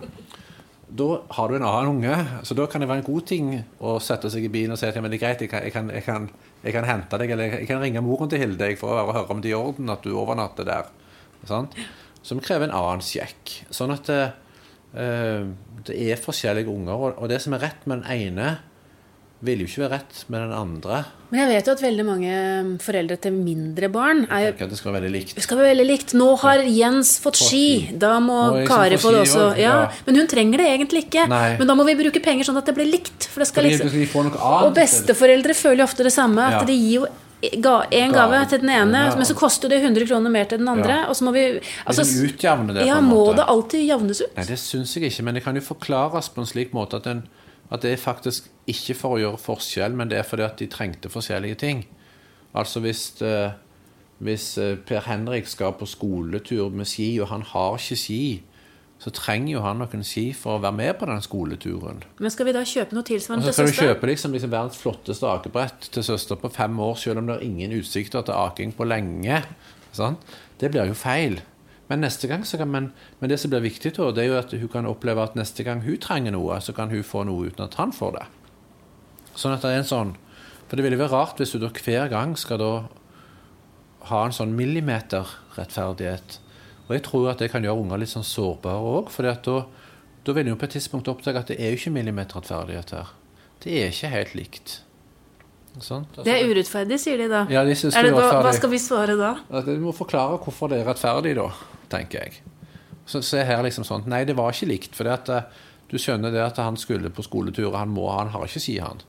Da 0.94 1.08
har 1.36 1.50
du 1.50 1.56
en 1.56 1.66
annen 1.66 1.90
unge, 1.96 2.16
så 2.46 2.54
da 2.54 2.68
kan 2.70 2.80
det 2.80 2.88
være 2.88 3.02
en 3.02 3.08
god 3.08 3.26
ting 3.26 3.48
å 3.82 3.96
sette 4.04 4.30
seg 4.30 4.46
i 4.46 4.52
bilen 4.52 4.76
og 4.76 4.78
si 4.78 4.86
at 4.86 4.94
ja, 4.94 5.02
men 5.02 5.10
det 5.10 5.18
er 5.18 5.24
greit, 5.24 5.42
jeg 5.42 5.50
kan, 5.50 5.64
jeg, 5.66 5.74
kan, 5.74 5.90
jeg, 5.90 6.04
kan, 6.06 6.28
jeg 6.62 6.76
kan, 6.76 6.86
hente 6.86 7.18
deg, 7.18 7.32
eller 7.34 7.56
jeg 7.58 7.68
kan 7.68 7.82
ringe 7.82 8.04
moren 8.04 8.30
til 8.30 8.44
Hilde 8.44 8.70
for 8.78 9.02
å 9.02 9.16
høre 9.16 9.34
om 9.34 9.42
det 9.42 9.50
er 9.50 9.56
i 9.56 9.58
orden 9.58 9.90
at 9.90 10.06
du 10.06 10.14
overnatter 10.14 10.68
der. 10.68 10.92
Sant? 11.48 11.74
som 12.24 12.40
krever 12.42 12.68
en 12.68 12.76
annen 12.76 13.04
sjekk. 13.04 13.52
Sånn 13.74 13.92
at 13.94 14.08
det, 14.08 14.22
uh, 14.96 15.50
det 15.84 15.98
er 16.08 16.20
forskjellige 16.20 16.72
unger, 16.72 17.10
og, 17.12 17.26
det 17.30 17.40
som 17.44 17.56
er 17.56 17.66
rett 17.66 17.84
med 17.90 18.02
den 18.02 18.30
ene, 18.30 18.54
vil 19.44 19.62
jo 19.62 19.68
ikke 19.68 19.82
være 19.84 19.98
rett 19.98 20.20
med 20.32 20.44
den 20.44 20.54
andre. 20.56 21.00
Men 21.30 21.40
jeg 21.42 21.50
vet 21.50 21.68
jo 21.68 21.74
at 21.74 21.82
veldig 21.82 22.04
mange 22.06 22.34
foreldre 22.84 23.16
til 23.24 23.34
mindre 23.34 23.88
barn 23.92 24.22
er 24.28 24.44
jo 24.46 24.68
Det 24.70 24.78
skal 24.78 24.92
være 24.92 25.00
veldig 25.00 25.12
likt. 25.16 25.34
Det 25.34 25.44
skal 25.46 25.58
være 25.60 25.72
veldig 25.72 25.86
likt. 25.88 26.14
Nå 26.18 26.28
har 26.44 26.62
Jens 26.68 27.16
fått 27.22 27.40
ski, 27.40 27.64
da 28.00 28.12
må 28.22 28.38
Kari 28.68 29.00
få 29.02 29.14
det 29.16 29.24
også. 29.24 29.48
Ja, 29.60 29.74
Men 30.06 30.20
hun 30.22 30.30
trenger 30.30 30.62
det 30.62 30.70
egentlig 30.76 31.06
ikke. 31.08 31.26
Nei. 31.32 31.56
Men 31.58 31.70
da 31.70 31.76
må 31.78 31.86
vi 31.88 31.96
bruke 31.98 32.22
penger 32.22 32.48
sånn 32.50 32.60
at 32.60 32.70
det 32.70 32.76
blir 32.78 32.88
likt. 32.88 33.28
For 33.32 33.42
det 33.42 33.50
skal 33.50 33.68
liksom... 33.68 33.90
Og 34.44 34.72
besteforeldre 34.76 35.58
føler 35.58 35.82
jo 35.84 35.90
ofte 35.90 36.06
det 36.06 36.14
samme. 36.14 36.48
At 36.54 36.66
de 36.70 36.78
gir 36.78 37.02
jo 37.02 37.10
ga 37.60 37.74
en 37.90 38.12
gave 38.14 38.40
til 38.48 38.62
den 38.62 38.70
ene, 38.72 39.04
ja. 39.08 39.14
men 39.16 39.26
så 39.28 39.36
koster 39.36 39.68
det 39.68 39.80
100 39.82 40.06
kroner 40.08 40.32
mer 40.32 40.48
til 40.48 40.60
den 40.62 40.68
andre. 40.70 41.00
Ja. 41.02 41.08
Og 41.10 41.18
så 41.18 41.26
må 41.26 41.34
vi 41.34 41.44
altså, 41.84 42.06
utjevne 42.24 42.76
det. 42.76 42.86
Ja, 42.88 43.00
Må 43.04 43.26
det 43.36 43.46
alltid 43.50 43.84
jevnes 43.84 44.22
ut? 44.24 44.30
Nei, 44.36 44.46
det 44.48 44.58
syns 44.62 44.94
jeg 44.96 45.10
ikke. 45.10 45.26
Men 45.26 45.38
det 45.38 45.44
kan 45.44 45.58
jo 45.58 45.64
forklares 45.64 46.30
på 46.32 46.44
en 46.44 46.48
slik 46.48 46.74
måte 46.76 47.00
at, 47.00 47.08
den, 47.08 47.24
at, 47.74 47.82
det 47.82 47.92
er 47.92 48.00
faktisk 48.00 48.48
ikke 48.70 48.96
for 48.96 49.16
å 49.16 49.20
gjøre 49.20 49.42
forskjell, 49.42 49.96
men 49.98 50.10
det 50.10 50.20
er 50.20 50.26
fordi 50.28 50.46
at 50.46 50.58
de 50.60 50.70
trengte 50.70 51.10
forskjellige 51.12 51.60
ting. 51.60 51.84
Altså 52.54 52.80
hvis, 52.84 53.08
uh, 53.22 53.52
hvis 54.24 54.46
eh, 54.62 54.76
Per 54.78 55.02
Henrik 55.08 55.48
skal 55.50 55.74
på 55.78 55.88
skoletur 55.90 56.70
med 56.70 56.86
ski, 56.88 57.16
og 57.20 57.32
han 57.32 57.42
har 57.50 57.80
ikke 57.80 57.98
ski, 57.98 58.24
så 59.02 59.10
trenger 59.12 59.56
jo 59.56 59.62
han 59.64 59.80
noen 59.82 60.04
ski 60.06 60.28
for 60.38 60.56
å 60.56 60.62
være 60.62 60.76
med 60.78 60.94
på 61.00 61.08
den 61.10 61.22
skoleturen. 61.24 61.98
Men 62.22 62.32
skal 62.32 62.48
vi 62.48 62.54
da 62.56 62.62
kjøpe 62.64 62.96
noe 62.96 63.04
tilsvarende 63.04 63.50
til 63.50 63.52
søster? 63.52 63.68
Så 63.68 63.74
skal 63.74 63.88
du 63.88 63.90
kjøpe 63.90 64.08
liksom, 64.08 64.36
liksom 64.36 64.52
verdens 64.54 64.78
flotteste 64.80 65.28
akebrett 65.28 65.88
til 65.92 66.06
søster 66.06 66.38
på 66.40 66.50
fem 66.54 66.78
år, 66.80 66.94
selv 67.02 67.20
om 67.20 67.28
det 67.28 67.36
er 67.36 67.44
ingen 67.44 67.74
utsikter 67.76 68.24
til 68.24 68.38
aking 68.38 68.72
på 68.78 68.86
lenge. 68.88 69.42
Sånn? 69.94 70.16
Det 70.60 70.70
blir 70.72 70.88
jo 70.88 70.96
feil. 70.96 71.42
Men 71.94 72.02
neste 72.02 72.26
gang 72.26 72.42
så 72.42 72.58
kan 72.58 72.72
man, 72.74 72.90
men 73.20 73.30
det 73.30 73.38
som 73.38 73.52
blir 73.52 73.62
viktig, 73.62 73.92
da, 73.94 74.10
det 74.10 74.24
er 74.24 74.32
jo 74.32 74.38
at 74.40 74.50
hun 74.58 74.70
kan 74.72 74.90
oppleve 74.90 75.22
at 75.22 75.36
neste 75.38 75.62
gang 75.62 75.84
hun 75.86 76.00
trenger 76.02 76.34
noe, 76.34 76.58
så 76.58 76.74
kan 76.74 76.90
hun 76.90 77.06
få 77.06 77.22
noe 77.28 77.46
uten 77.46 77.68
at 77.68 77.78
han 77.78 77.94
får 77.94 78.16
det. 78.18 78.24
Sånn 79.38 79.54
at 79.54 79.62
det 79.62 79.70
er 79.70 79.82
en 79.82 79.88
sånn 79.88 80.12
For 80.64 80.80
det 80.80 80.84
ville 80.86 80.98
være 80.98 81.12
rart 81.12 81.38
hvis 81.38 81.52
du 81.54 81.60
da 81.62 81.68
hver 81.70 82.08
gang 82.10 82.32
skal 82.40 82.58
da 82.58 82.72
ha 84.10 84.20
en 84.24 84.34
sånn 84.34 84.54
millimeterrettferdighet 84.56 86.40
og 86.84 86.92
jeg 86.92 87.04
tror 87.06 87.30
at 87.32 87.40
det 87.40 87.50
kan 87.52 87.64
gjøre 87.64 87.80
unger 87.80 88.00
litt 88.00 88.12
sånn 88.12 88.26
sårbare 88.26 88.80
òg. 88.84 89.12
For 89.12 89.24
da, 89.24 89.54
da 90.24 90.36
vil 90.36 90.46
de 90.46 90.52
jo 90.52 90.58
på 90.60 90.68
et 90.68 90.74
tidspunkt 90.76 91.08
oppdage 91.08 91.40
at 91.40 91.52
det 91.52 91.58
er 91.60 91.72
jo 91.72 91.80
ikke 91.80 91.94
millimeterrettferdighet 91.96 92.92
her. 92.96 93.12
Det 93.64 93.78
er 93.80 93.92
ikke 93.92 94.12
helt 94.12 94.34
likt. 94.36 94.74
Sånn? 95.82 96.04
Altså, 96.12 96.24
det 96.26 96.34
er 96.36 96.50
urettferdig, 96.50 96.98
sier 97.02 97.18
de 97.18 97.28
da. 97.30 97.44
Ja, 97.50 97.64
de 97.66 97.74
det, 97.74 98.10
hva, 98.14 98.28
hva, 98.44 98.52
skal 98.54 98.70
vi 98.70 98.78
svare 98.78 99.16
da? 99.18 99.32
Du 99.66 99.74
må 99.82 99.94
forklare 99.96 100.38
hvorfor 100.42 100.70
det 100.70 100.82
er 100.82 100.90
rettferdig, 100.92 101.34
da, 101.38 101.48
tenker 101.90 102.22
jeg. 102.22 102.42
Så 103.10 103.20
se 103.26 103.42
her 103.44 103.60
liksom 103.66 103.84
sånn 103.84 104.06
Nei, 104.08 104.22
det 104.24 104.36
var 104.38 104.54
ikke 104.54 104.70
likt. 104.70 104.94
For 104.96 105.08
det 105.08 105.34
eh, 105.34 105.48
du 105.90 105.98
skjønner 106.00 106.32
det 106.32 106.40
at 106.40 106.60
han 106.62 106.78
skulle 106.80 107.10
på 107.12 107.24
skoletur, 107.26 107.68
og 107.72 107.76
han 107.78 107.90
må, 107.92 108.06
han 108.12 108.30
har 108.32 108.46
ikke 108.46 108.62
ski, 108.62 108.78
han. 108.82 109.02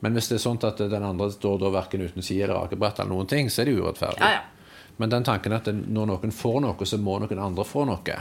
Men 0.00 0.16
hvis 0.16 0.30
det 0.30 0.38
er 0.38 0.44
sånn 0.46 0.60
at 0.64 0.80
den 0.80 1.04
andre 1.04 1.28
står 1.34 1.58
da 1.60 1.72
verken 1.74 2.06
uten 2.06 2.24
ski 2.24 2.38
eller 2.40 2.62
akebrett 2.62 3.02
eller 3.02 3.12
noen 3.12 3.28
ting, 3.28 3.50
så 3.52 3.62
er 3.62 3.68
det 3.68 3.76
urettferdig. 3.76 4.22
Ja, 4.22 4.38
ja. 4.38 4.94
Men 5.00 5.12
den 5.12 5.26
tanken 5.26 5.54
at 5.56 5.68
når 5.70 6.08
noen 6.10 6.32
får 6.34 6.58
noe, 6.64 6.86
så 6.88 6.98
må 7.00 7.18
noen 7.20 7.38
andre 7.40 7.64
få 7.64 7.84
noe, 7.88 8.16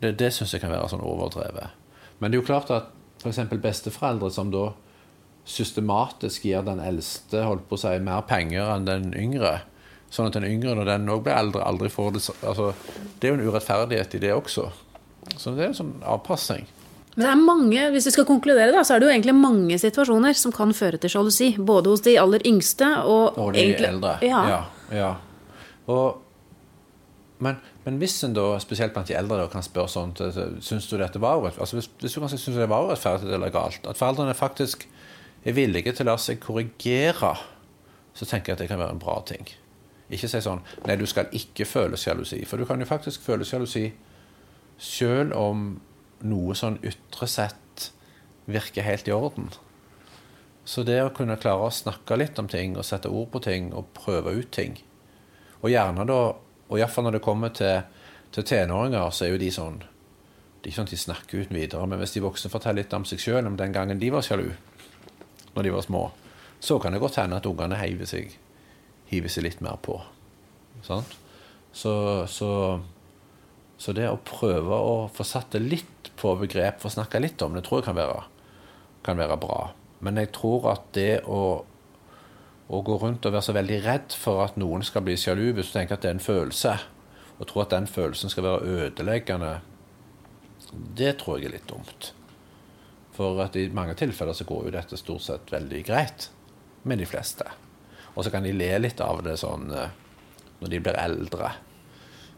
det, 0.00 0.14
det 0.20 0.32
syns 0.34 0.54
jeg 0.54 0.62
kan 0.62 0.72
være 0.72 0.88
sånn 0.92 1.04
overdrevet. 1.04 1.76
Men 2.20 2.32
det 2.32 2.38
er 2.38 2.42
jo 2.42 2.48
klart 2.48 2.72
at 2.72 2.90
f.eks. 3.20 3.44
besteforeldre 3.60 4.28
som 4.32 4.50
da 4.52 4.70
systematisk 5.46 6.44
gir 6.48 6.64
den 6.66 6.82
eldste 6.82 7.44
holdt 7.46 7.68
på 7.70 7.78
å 7.78 7.82
si, 7.84 7.94
mer 8.02 8.24
penger 8.26 8.72
enn 8.74 8.88
den 8.88 9.12
yngre, 9.16 9.60
sånn 10.10 10.30
at 10.30 10.38
den 10.38 10.48
yngre, 10.48 10.74
når 10.74 10.90
den 10.90 11.12
òg 11.12 11.22
blir 11.26 11.38
eldre, 11.38 11.62
aldri 11.66 11.90
får 11.92 12.16
det 12.16 12.22
altså, 12.42 12.72
Det 13.18 13.28
er 13.28 13.34
jo 13.34 13.38
en 13.38 13.46
urettferdighet 13.46 14.16
i 14.18 14.22
det 14.26 14.32
også. 14.34 14.70
Så 15.36 15.54
det 15.54 15.64
er 15.64 15.70
en 15.70 15.78
sånn 15.78 15.94
avpassing. 16.06 16.66
Men 17.16 17.24
det 17.24 17.30
er 17.32 17.40
mange, 17.40 17.84
hvis 17.94 18.10
vi 18.10 18.12
skal 18.12 18.26
konkludere, 18.28 18.72
da, 18.74 18.82
så 18.84 18.94
er 18.94 19.00
det 19.00 19.08
jo 19.08 19.14
egentlig 19.14 19.34
mange 19.38 19.78
situasjoner 19.80 20.36
som 20.36 20.52
kan 20.52 20.74
føre 20.76 21.00
til 21.00 21.14
sjalusi. 21.14 21.54
Både 21.56 21.94
hos 21.94 22.04
de 22.04 22.18
aller 22.20 22.44
yngste 22.44 22.90
og, 23.08 23.38
og 23.40 23.54
de 23.56 23.62
egentlig, 23.62 23.88
eldre. 23.88 24.18
Ja. 24.26 24.42
ja, 24.50 24.58
ja. 24.92 25.08
Og, 25.88 26.18
men, 27.40 27.56
men, 27.86 27.96
hvis 28.02 28.18
en 28.26 28.36
da, 28.36 28.50
spesielt 28.60 28.92
blant 28.92 29.08
de 29.08 29.16
eldre, 29.16 29.40
da, 29.40 29.48
kan 29.48 29.64
spørre 29.64 29.92
sånn 29.92 30.12
Syns 30.64 30.90
du 30.90 30.98
dette 31.00 31.22
var? 31.22 31.40
Altså, 31.54 31.78
hvis, 31.78 31.88
hvis, 32.02 32.18
du 32.18 32.20
kanskje 32.20 32.42
syns 32.42 32.60
det 32.60 32.68
var 32.68 32.84
urettferdig 32.84 33.32
eller 33.32 33.54
galt, 33.54 33.80
at 33.88 34.00
foreldrene 34.00 34.36
faktisk 34.36 34.84
er 35.46 35.54
villige 35.56 35.92
til 35.94 36.06
å 36.06 36.12
la 36.12 36.16
seg 36.20 36.40
korrigere, 36.42 37.34
så 38.16 38.26
tenker 38.26 38.52
jeg 38.52 38.56
at 38.56 38.64
det 38.64 38.70
kan 38.70 38.80
være 38.80 38.96
en 38.96 39.02
bra 39.02 39.20
ting. 39.28 39.46
Ikke 40.12 40.28
si 40.30 40.40
sånn 40.42 40.62
Nei, 40.86 40.96
du 40.98 41.06
skal 41.10 41.30
ikke 41.34 41.66
føle 41.66 41.98
sjalusi. 41.98 42.40
For 42.46 42.58
du 42.58 42.66
kan 42.68 42.80
jo 42.80 42.88
faktisk 42.88 43.24
føle 43.26 43.46
sjalusi 43.46 43.88
sjøl 44.78 45.32
om 45.36 45.68
noe 46.26 46.56
sånn 46.56 46.78
ytre 46.84 47.28
sett 47.28 47.90
virker 48.46 48.86
helt 48.86 49.08
i 49.08 49.14
orden. 49.14 49.50
Så 50.66 50.82
det 50.86 50.98
å 51.02 51.12
kunne 51.14 51.38
klare 51.38 51.68
å 51.68 51.74
snakke 51.74 52.18
litt 52.18 52.38
om 52.42 52.48
ting 52.50 52.74
og 52.76 52.86
sette 52.86 53.10
ord 53.10 53.30
på 53.34 53.42
ting 53.44 53.70
og 53.74 53.92
prøve 53.94 54.34
ut 54.34 54.50
ting, 54.54 54.78
og 55.62 55.70
gjerne 55.70 56.06
da, 56.08 56.20
og 56.66 56.78
iallfall 56.78 57.06
når 57.06 57.16
det 57.16 57.24
kommer 57.24 57.52
til, 57.54 57.84
til, 58.34 58.46
tenåringer, 58.46 59.10
så 59.14 59.26
er 59.26 59.34
jo 59.34 59.42
de 59.42 59.50
sånn 59.54 59.78
Det 59.80 60.70
er 60.70 60.72
ikke 60.72 60.76
sånn 60.80 60.88
at 60.88 60.94
de 60.94 60.98
snakker 60.98 61.42
uten 61.44 61.56
videre, 61.56 61.86
men 61.86 62.00
hvis 62.00 62.16
de 62.16 62.22
voksne 62.24 62.50
forteller 62.50 62.82
litt 62.82 62.94
om 62.96 63.04
seg 63.06 63.22
sjøl, 63.22 63.46
om 63.46 63.58
den 63.58 63.74
gangen 63.74 64.00
de 64.02 64.10
var 64.10 64.24
sjalu 64.26 64.50
når 65.56 65.66
de 65.66 65.74
var 65.74 65.86
små, 65.86 66.02
så 66.60 66.78
kan 66.80 66.94
det 66.94 67.02
godt 67.02 67.18
hende 67.20 67.40
at 67.40 67.48
ungene 67.48 67.78
hiver 67.80 68.08
seg, 68.08 68.34
hiver 69.10 69.32
seg 69.32 69.46
litt 69.46 69.62
mer 69.64 69.80
på. 69.82 69.98
Sant? 70.86 71.16
Så, 71.76 71.92
så, 72.30 72.50
så, 73.76 73.92
det 73.96 74.08
å 74.08 74.20
prøve 74.24 74.76
å 74.80 74.96
få 75.12 75.26
satt 75.26 75.56
det 75.56 75.64
litt 75.64 76.10
på 76.16 76.32
begrep, 76.40 76.80
få 76.80 76.92
snakke 76.92 77.20
litt 77.20 77.42
om 77.44 77.56
det, 77.56 77.66
tror 77.66 77.82
jeg 77.82 77.90
kan 77.90 77.98
være, 77.98 78.20
kan 79.04 79.20
være 79.20 79.40
bra. 79.40 79.60
Men 80.04 80.20
jeg 80.20 80.32
tror 80.36 80.70
at 80.72 80.92
det 80.96 81.24
å 81.24 81.64
å 82.66 82.82
gå 82.82 82.96
rundt 82.98 83.26
og 83.26 83.34
være 83.34 83.46
så 83.46 83.54
veldig 83.54 83.78
redd 83.84 84.14
for 84.18 84.42
at 84.42 84.56
noen 84.58 84.82
skal 84.86 85.04
bli 85.06 85.14
sjalu, 85.20 85.52
hvis 85.54 85.70
du 85.70 85.76
tenker 85.76 85.96
at 85.96 86.02
det 86.02 86.10
er 86.10 86.16
en 86.16 86.24
følelse, 86.24 86.72
og 87.36 87.48
tror 87.50 87.66
at 87.66 87.74
den 87.76 87.86
følelsen 87.90 88.32
skal 88.32 88.46
være 88.46 88.78
ødeleggende, 88.86 89.52
det 90.98 91.12
tror 91.20 91.38
jeg 91.38 91.50
er 91.50 91.58
litt 91.58 91.68
dumt. 91.70 92.10
For 93.16 93.40
at 93.44 93.56
i 93.56 93.68
mange 93.72 93.96
tilfeller 93.98 94.36
så 94.36 94.44
går 94.48 94.66
jo 94.66 94.74
dette 94.74 94.98
stort 95.00 95.24
sett 95.24 95.52
veldig 95.52 95.82
greit 95.86 96.28
med 96.86 97.00
de 97.00 97.08
fleste. 97.08 97.46
Og 98.14 98.24
så 98.24 98.32
kan 98.32 98.44
de 98.44 98.52
le 98.52 98.70
litt 98.80 99.00
av 99.04 99.22
det 99.24 99.36
sånn 99.40 99.70
eh, 99.72 99.92
når 100.60 100.72
de 100.72 100.80
blir 100.84 100.98
eldre. 101.00 101.52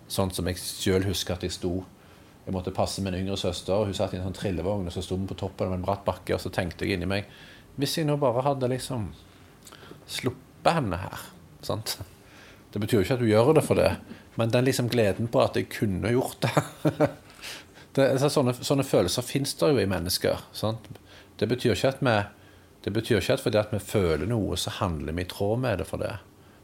Sånn 0.09 0.33
som 0.35 0.49
jeg 0.49 0.59
sjøl 0.61 1.07
husker 1.09 1.37
at 1.37 1.47
jeg 1.47 1.57
sto 1.59 1.81
Jeg 2.49 2.55
måtte 2.57 2.73
passe 2.73 3.03
min 3.05 3.13
yngre 3.13 3.37
søster, 3.37 3.83
hun 3.85 3.93
satt 3.93 4.15
i 4.15 4.17
en 4.17 4.23
sånn 4.25 4.37
trillevogn, 4.39 4.87
og 4.89 4.93
så 4.95 5.03
sto 5.05 5.19
vi 5.21 5.27
på 5.29 5.37
toppen 5.37 5.69
av 5.69 5.75
en 5.77 5.83
bratt 5.85 6.07
bakke, 6.07 6.33
og 6.33 6.41
så 6.41 6.49
tenkte 6.49 6.87
jeg 6.87 6.97
inni 6.97 7.05
meg 7.11 7.27
Hvis 7.77 7.99
jeg 7.99 8.09
nå 8.09 8.17
bare 8.17 8.41
hadde 8.47 8.71
liksom 8.73 9.11
sluppet 10.09 10.79
henne 10.79 10.97
her. 10.97 11.27
Sant? 11.61 11.99
Det 12.73 12.81
betyr 12.81 12.99
jo 12.99 13.05
ikke 13.05 13.19
at 13.19 13.21
du 13.21 13.29
gjør 13.29 13.53
det 13.59 13.65
for 13.67 13.77
det, 13.77 13.91
men 14.41 14.55
den 14.55 14.65
liksom 14.65 14.89
gleden 14.89 15.29
på 15.29 15.43
at 15.45 15.61
jeg 15.61 15.69
kunne 15.73 16.15
gjort 16.15 16.41
det, 16.47 17.11
det 17.99 18.09
altså, 18.15 18.31
sånne, 18.39 18.55
sånne, 18.63 18.87
følelser 18.87 19.27
fins 19.27 19.55
det 19.59 19.73
jo 19.73 19.83
i 19.83 19.91
mennesker. 19.91 20.43
Sant? 20.57 20.89
Det 21.39 21.49
betyr 21.51 21.75
ikke 21.75 21.95
at 21.95 22.03
vi 22.05 22.17
det 22.85 22.93
betyr 22.95 23.19
ikke 23.19 23.35
at 23.35 23.43
fordi 23.43 23.59
at 23.59 23.73
vi 23.75 23.83
føler 23.83 24.29
noe, 24.31 24.57
så 24.57 24.71
handler 24.79 25.13
vi 25.13 25.25
i 25.27 25.29
tråd 25.29 25.59
med 25.61 25.81
det 25.83 25.87
for 25.89 26.01
det. 26.01 26.15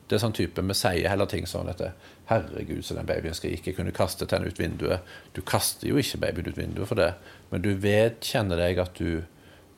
Det 0.09 0.16
er 0.16 0.23
sånn 0.23 0.37
type, 0.37 0.62
Vi 0.62 0.77
sier 0.79 1.09
heller 1.11 1.27
ting 1.27 1.47
sånn 1.47 1.68
at 1.68 1.81
'Herregud, 2.29 2.85
så 2.85 2.94
den 2.94 3.07
babyen 3.07 3.35
skal 3.35 3.51
ikke 3.51 3.75
kunne 3.77 3.92
kaste 3.92 4.27
den 4.27 4.44
ut 4.44 4.61
vinduet'. 4.61 5.01
Du 5.35 5.42
kaster 5.42 5.88
jo 5.88 5.97
ikke 5.97 6.20
babyen 6.20 6.49
ut 6.49 6.57
vinduet 6.57 6.88
for 6.88 6.94
det, 6.94 7.14
men 7.51 7.62
du 7.62 7.75
vedkjenner 7.75 8.57
deg 8.57 8.79
at 8.79 8.94
du 8.94 9.25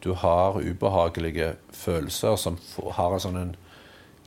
du 0.07 0.13
har 0.13 0.61
ubehagelige 0.61 1.57
følelser 1.73 2.37
som 2.37 2.59
har 2.95 3.15
en 3.15 3.23
sånn 3.23 3.39
en 3.41 3.55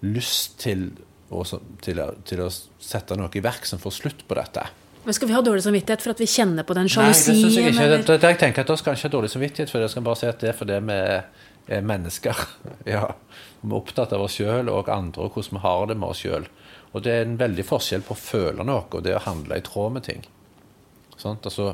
lyst 0.02 0.58
til 0.60 0.90
å, 1.30 1.44
til, 1.84 2.02
til 2.26 2.44
å 2.44 2.50
sette 2.52 3.16
noe 3.20 3.32
i 3.38 3.44
verk 3.44 3.68
som 3.70 3.80
får 3.80 3.96
slutt 3.96 4.26
på 4.28 4.38
dette. 4.40 4.66
Men 5.10 5.14
Skal 5.14 5.28
vi 5.28 5.34
ha 5.34 5.42
dårlig 5.42 5.64
samvittighet 5.66 6.04
for 6.06 6.14
at 6.14 6.20
vi 6.22 6.26
kjenner 6.30 6.66
på 6.70 6.76
den 6.78 6.86
sjalusien? 6.86 7.34
Nei, 7.34 7.42
det 7.42 7.50
synes 7.50 7.56
jeg 7.58 7.72
ikke. 7.74 8.18
Jeg 8.30 8.38
tenker 8.38 8.62
at 8.62 8.70
Da 8.70 8.76
skal 8.78 8.92
en 8.92 9.00
ikke 9.00 9.08
ha 9.08 9.14
dårlig 9.16 9.32
samvittighet 9.34 9.72
for 9.72 9.82
det. 9.82 9.88
Jeg 9.88 9.94
skal 9.96 10.04
bare 10.06 10.20
si 10.20 10.28
at 10.30 10.44
det 10.44 10.50
er 10.52 10.58
fordi 10.60 10.78
vi 10.86 10.98
er 11.78 11.88
mennesker. 11.90 12.44
ja. 12.94 13.08
Vi 13.64 13.72
er 13.72 13.80
opptatt 13.80 14.14
av 14.14 14.28
oss 14.28 14.38
sjøl 14.38 14.70
og 14.70 14.92
andre, 14.94 15.26
og 15.26 15.34
hvordan 15.34 15.58
vi 15.58 15.64
har 15.66 15.90
det 15.90 15.98
med 15.98 16.14
oss 16.14 16.22
sjøl. 16.22 16.46
Og 16.94 17.04
det 17.08 17.16
er 17.16 17.26
en 17.26 17.42
veldig 17.42 17.66
forskjell 17.66 18.06
på 18.06 18.14
å 18.14 18.22
føle 18.22 18.70
noe 18.70 18.86
og 18.86 19.02
det 19.10 19.18
å 19.18 19.26
handle 19.26 19.58
i 19.58 19.66
tråd 19.66 19.98
med 19.98 20.06
ting. 20.12 20.24
Sånt? 21.18 21.50
Altså, 21.50 21.72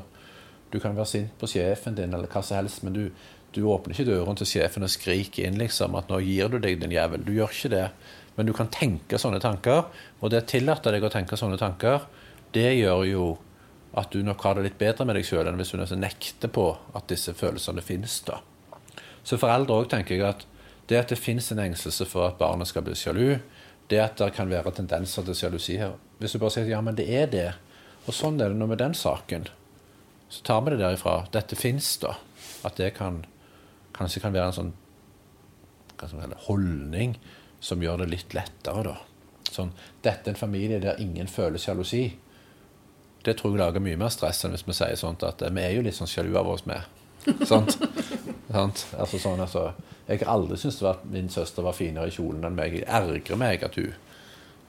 du 0.72 0.80
kan 0.80 0.96
være 0.96 1.12
sint 1.18 1.36
på 1.36 1.52
sjefen 1.52 2.00
din 2.00 2.16
eller 2.16 2.32
hva 2.32 2.40
som 2.40 2.62
helst, 2.62 2.88
men 2.88 2.96
du, 2.96 3.06
du 3.52 3.66
åpner 3.68 4.00
ikke 4.00 4.14
døren 4.14 4.40
til 4.40 4.48
sjefen 4.48 4.88
og 4.88 4.96
skriker 4.96 5.50
inn 5.50 5.60
liksom 5.60 6.00
at 6.00 6.08
'nå 6.08 6.24
gir 6.24 6.56
du 6.56 6.62
deg, 6.64 6.80
din 6.80 6.96
jævel'. 6.96 7.28
Du 7.28 7.36
gjør 7.36 7.52
ikke 7.52 7.76
det. 7.76 7.88
Men 8.40 8.48
du 8.48 8.56
kan 8.56 8.72
tenke 8.72 9.20
sånne 9.20 9.44
tanker, 9.44 9.90
og 10.24 10.32
det 10.32 10.48
tillater 10.48 10.96
deg 10.96 11.04
å 11.04 11.12
tenke 11.12 11.36
sånne 11.36 11.60
tanker, 11.60 12.08
det 12.56 12.72
gjør 12.80 13.04
jo 13.10 13.26
at 13.96 14.12
du 14.12 14.24
nok 14.24 14.42
har 14.44 14.58
det 14.58 14.66
litt 14.66 14.80
bedre 14.80 15.06
med 15.08 15.16
deg 15.16 15.28
sjøl 15.28 15.48
enn 15.48 15.60
hvis 15.60 15.72
du 15.72 15.96
nekter 16.00 16.52
på 16.52 16.68
at 16.96 17.08
disse 17.12 17.36
følelsene 17.36 17.84
finnes. 17.84 18.20
da. 18.28 18.42
Så 19.24 19.40
foreldre 19.42 19.82
òg 19.82 19.90
tenker 19.92 20.18
jeg 20.18 20.28
at 20.28 20.46
det 20.90 21.00
at 21.00 21.12
det 21.12 21.18
finnes 21.18 21.48
en 21.52 21.62
engstelse 21.64 22.06
for 22.06 22.28
at 22.28 22.38
barnet 22.38 22.70
skal 22.70 22.84
bli 22.86 22.96
sjalu, 22.98 23.40
det 23.90 24.02
at 24.02 24.18
det 24.20 24.34
kan 24.36 24.50
være 24.50 24.74
tendenser 24.76 25.26
til 25.26 25.38
sjalusi 25.38 25.78
her 25.78 25.96
Hvis 26.20 26.34
du 26.34 26.40
bare 26.40 26.54
sier 26.54 26.66
at 26.66 26.72
ja, 26.72 26.82
men 26.82 26.98
det 26.98 27.06
er 27.12 27.28
det, 27.30 27.50
og 28.06 28.16
sånn 28.16 28.40
er 28.42 28.54
det 28.54 28.58
nå 28.58 28.68
med 28.70 28.80
den 28.80 28.94
saken, 28.96 29.48
så 30.30 30.44
tar 30.46 30.62
vi 30.64 30.74
det 30.74 30.80
derifra. 30.80 31.26
Dette 31.34 31.58
fins, 31.60 31.90
da. 32.02 32.16
At 32.66 32.78
det 32.80 32.94
kan 32.96 33.24
kanskje 33.96 34.22
kan 34.24 34.34
være 34.36 34.52
en 34.52 34.58
sånn 34.60 34.72
kalle, 36.00 36.38
holdning 36.48 37.18
som 37.64 37.84
gjør 37.84 38.04
det 38.04 38.10
litt 38.14 38.36
lettere, 38.38 38.86
da. 38.88 38.96
Sånn, 39.52 39.74
dette 40.04 40.30
er 40.30 40.34
en 40.34 40.40
familie 40.40 40.80
der 40.84 41.02
ingen 41.02 41.30
føler 41.32 41.62
sjalusi. 41.62 42.08
Det 43.26 43.34
tror 43.40 43.56
jeg 43.56 43.62
lager 43.64 43.84
mye 43.84 44.00
mer 44.00 44.14
stress 44.14 44.44
enn 44.46 44.54
hvis 44.54 44.66
vi 44.68 44.76
sier 44.78 44.98
sånt 45.00 45.26
at 45.26 45.42
vi 45.42 45.64
er 45.64 45.76
jo 45.76 45.84
litt 45.86 45.98
sånn 45.98 46.10
sjalu 46.10 46.36
av 46.38 46.50
oss, 46.52 46.66
med. 46.70 46.86
Sant? 47.48 47.78
sant? 48.54 48.86
Altså, 48.94 49.20
sånn, 49.22 49.42
altså, 49.42 49.72
jeg 50.06 50.22
har 50.22 50.34
aldri 50.36 50.60
syntes 50.62 50.84
at 50.86 51.06
min 51.10 51.32
søster 51.34 51.66
var 51.66 51.78
finere 51.78 52.12
i 52.12 52.14
kjolen 52.14 52.46
enn 52.46 52.58
meg. 52.58 52.78
Jeg 52.82 52.86
ergrer 52.86 53.42
meg 53.42 53.66
at 53.66 53.80
hun 53.82 53.96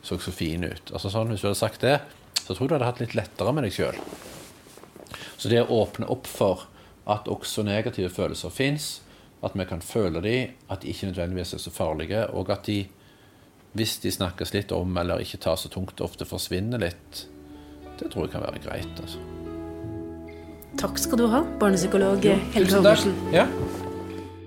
så 0.06 0.18
så 0.22 0.32
fin 0.32 0.64
ut. 0.64 0.92
Altså, 0.92 1.10
sånn, 1.10 1.32
hvis 1.32 1.42
du 1.42 1.50
hadde 1.50 1.58
sagt 1.58 1.84
det, 1.84 1.98
så 2.38 2.54
tror 2.54 2.64
jeg 2.64 2.70
du 2.70 2.74
hadde 2.76 2.90
hatt 2.92 3.02
litt 3.02 3.16
lettere 3.18 3.52
med 3.52 3.66
deg 3.66 3.74
sjøl. 3.74 4.00
Så 5.36 5.50
det 5.52 5.64
å 5.64 5.80
åpne 5.82 6.08
opp 6.12 6.28
for 6.30 6.68
at 7.10 7.28
også 7.30 7.64
negative 7.66 8.10
følelser 8.14 8.54
fins, 8.54 9.00
at 9.44 9.54
vi 9.58 9.66
kan 9.68 9.82
føle 9.84 10.22
dem, 10.24 10.54
at 10.72 10.82
de 10.82 10.90
ikke 10.90 11.10
nødvendigvis 11.10 11.56
er 11.58 11.62
så 11.62 11.72
farlige, 11.74 12.22
og 12.32 12.50
at 12.54 12.64
de 12.70 12.84
hvis 13.76 13.98
de 14.00 14.12
snakkes 14.12 14.54
litt 14.54 14.72
om 14.72 14.96
eller 14.96 15.20
ikke 15.20 15.40
tar 15.44 15.58
så 15.60 15.68
tungt, 15.68 16.00
ofte 16.00 16.24
forsvinner 16.24 16.80
litt, 16.80 17.26
det 18.00 18.10
tror 18.12 18.26
jeg 18.26 18.34
kan 18.36 18.44
være 18.46 18.62
greit. 18.64 19.02
altså. 19.02 19.22
Takk 20.76 20.98
skal 21.00 21.22
du 21.22 21.26
ha, 21.32 21.40
barnepsykolog 21.60 22.24
Helge 22.52 22.74
Halvorsen. 22.76 23.14
Ja. 23.32 23.46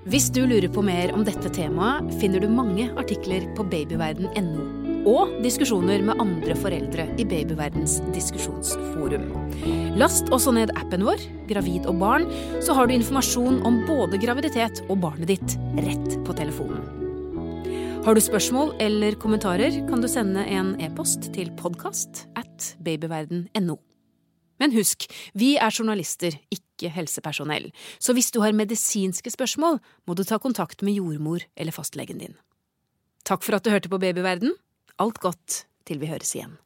Hvis 0.09 0.29
du 0.33 0.43
lurer 0.45 0.69
på 0.73 0.81
mer 0.85 1.11
om 1.13 1.25
dette 1.25 1.49
temaet, 1.53 2.07
finner 2.21 2.41
du 2.41 2.49
mange 2.49 2.87
artikler 3.01 3.43
på 3.57 3.65
babyverden.no. 3.69 4.67
Og 5.09 5.35
diskusjoner 5.43 6.03
med 6.05 6.21
andre 6.21 6.55
foreldre 6.59 7.05
i 7.21 7.25
Babyverdens 7.29 7.99
diskusjonsforum. 8.13 9.29
Last 9.97 10.29
også 10.35 10.53
ned 10.57 10.73
appen 10.77 11.05
vår, 11.07 11.23
Gravid 11.49 11.87
og 11.89 12.01
barn, 12.01 12.27
så 12.65 12.75
har 12.77 12.89
du 12.89 12.97
informasjon 12.97 13.61
om 13.67 13.83
både 13.87 14.19
graviditet 14.21 14.83
og 14.89 14.99
barnet 15.05 15.31
ditt 15.31 15.59
rett 15.79 16.17
på 16.27 16.35
telefonen. 16.37 17.08
Har 17.99 18.15
du 18.15 18.21
spørsmål 18.23 18.71
eller 18.79 19.15
kommentarer, 19.19 19.73
kan 19.89 19.99
du 19.99 20.07
sende 20.07 20.45
en 20.47 20.71
e-post 20.79 21.27
til 21.35 21.49
podkast 21.59 22.27
at 22.39 22.69
babyverden.no. 22.85 23.75
Men 24.59 24.75
husk, 24.75 25.03
vi 25.35 25.57
er 25.59 25.75
journalister, 25.75 26.37
ikke 26.47 26.91
helsepersonell, 26.95 27.69
så 27.99 28.15
hvis 28.15 28.31
du 28.31 28.39
har 28.43 28.55
medisinske 28.55 29.33
spørsmål, 29.35 29.81
må 30.07 30.15
du 30.15 30.23
ta 30.23 30.39
kontakt 30.39 30.83
med 30.83 30.95
jordmor 30.99 31.43
eller 31.55 31.75
fastlegen 31.75 32.23
din. 32.23 32.39
Takk 33.27 33.43
for 33.43 33.59
at 33.59 33.67
du 33.67 33.71
hørte 33.75 33.91
på 33.91 33.99
Babyverden. 33.99 34.55
Alt 34.99 35.19
godt 35.19 35.63
til 35.87 35.99
vi 35.99 36.11
høres 36.11 36.35
igjen. 36.35 36.59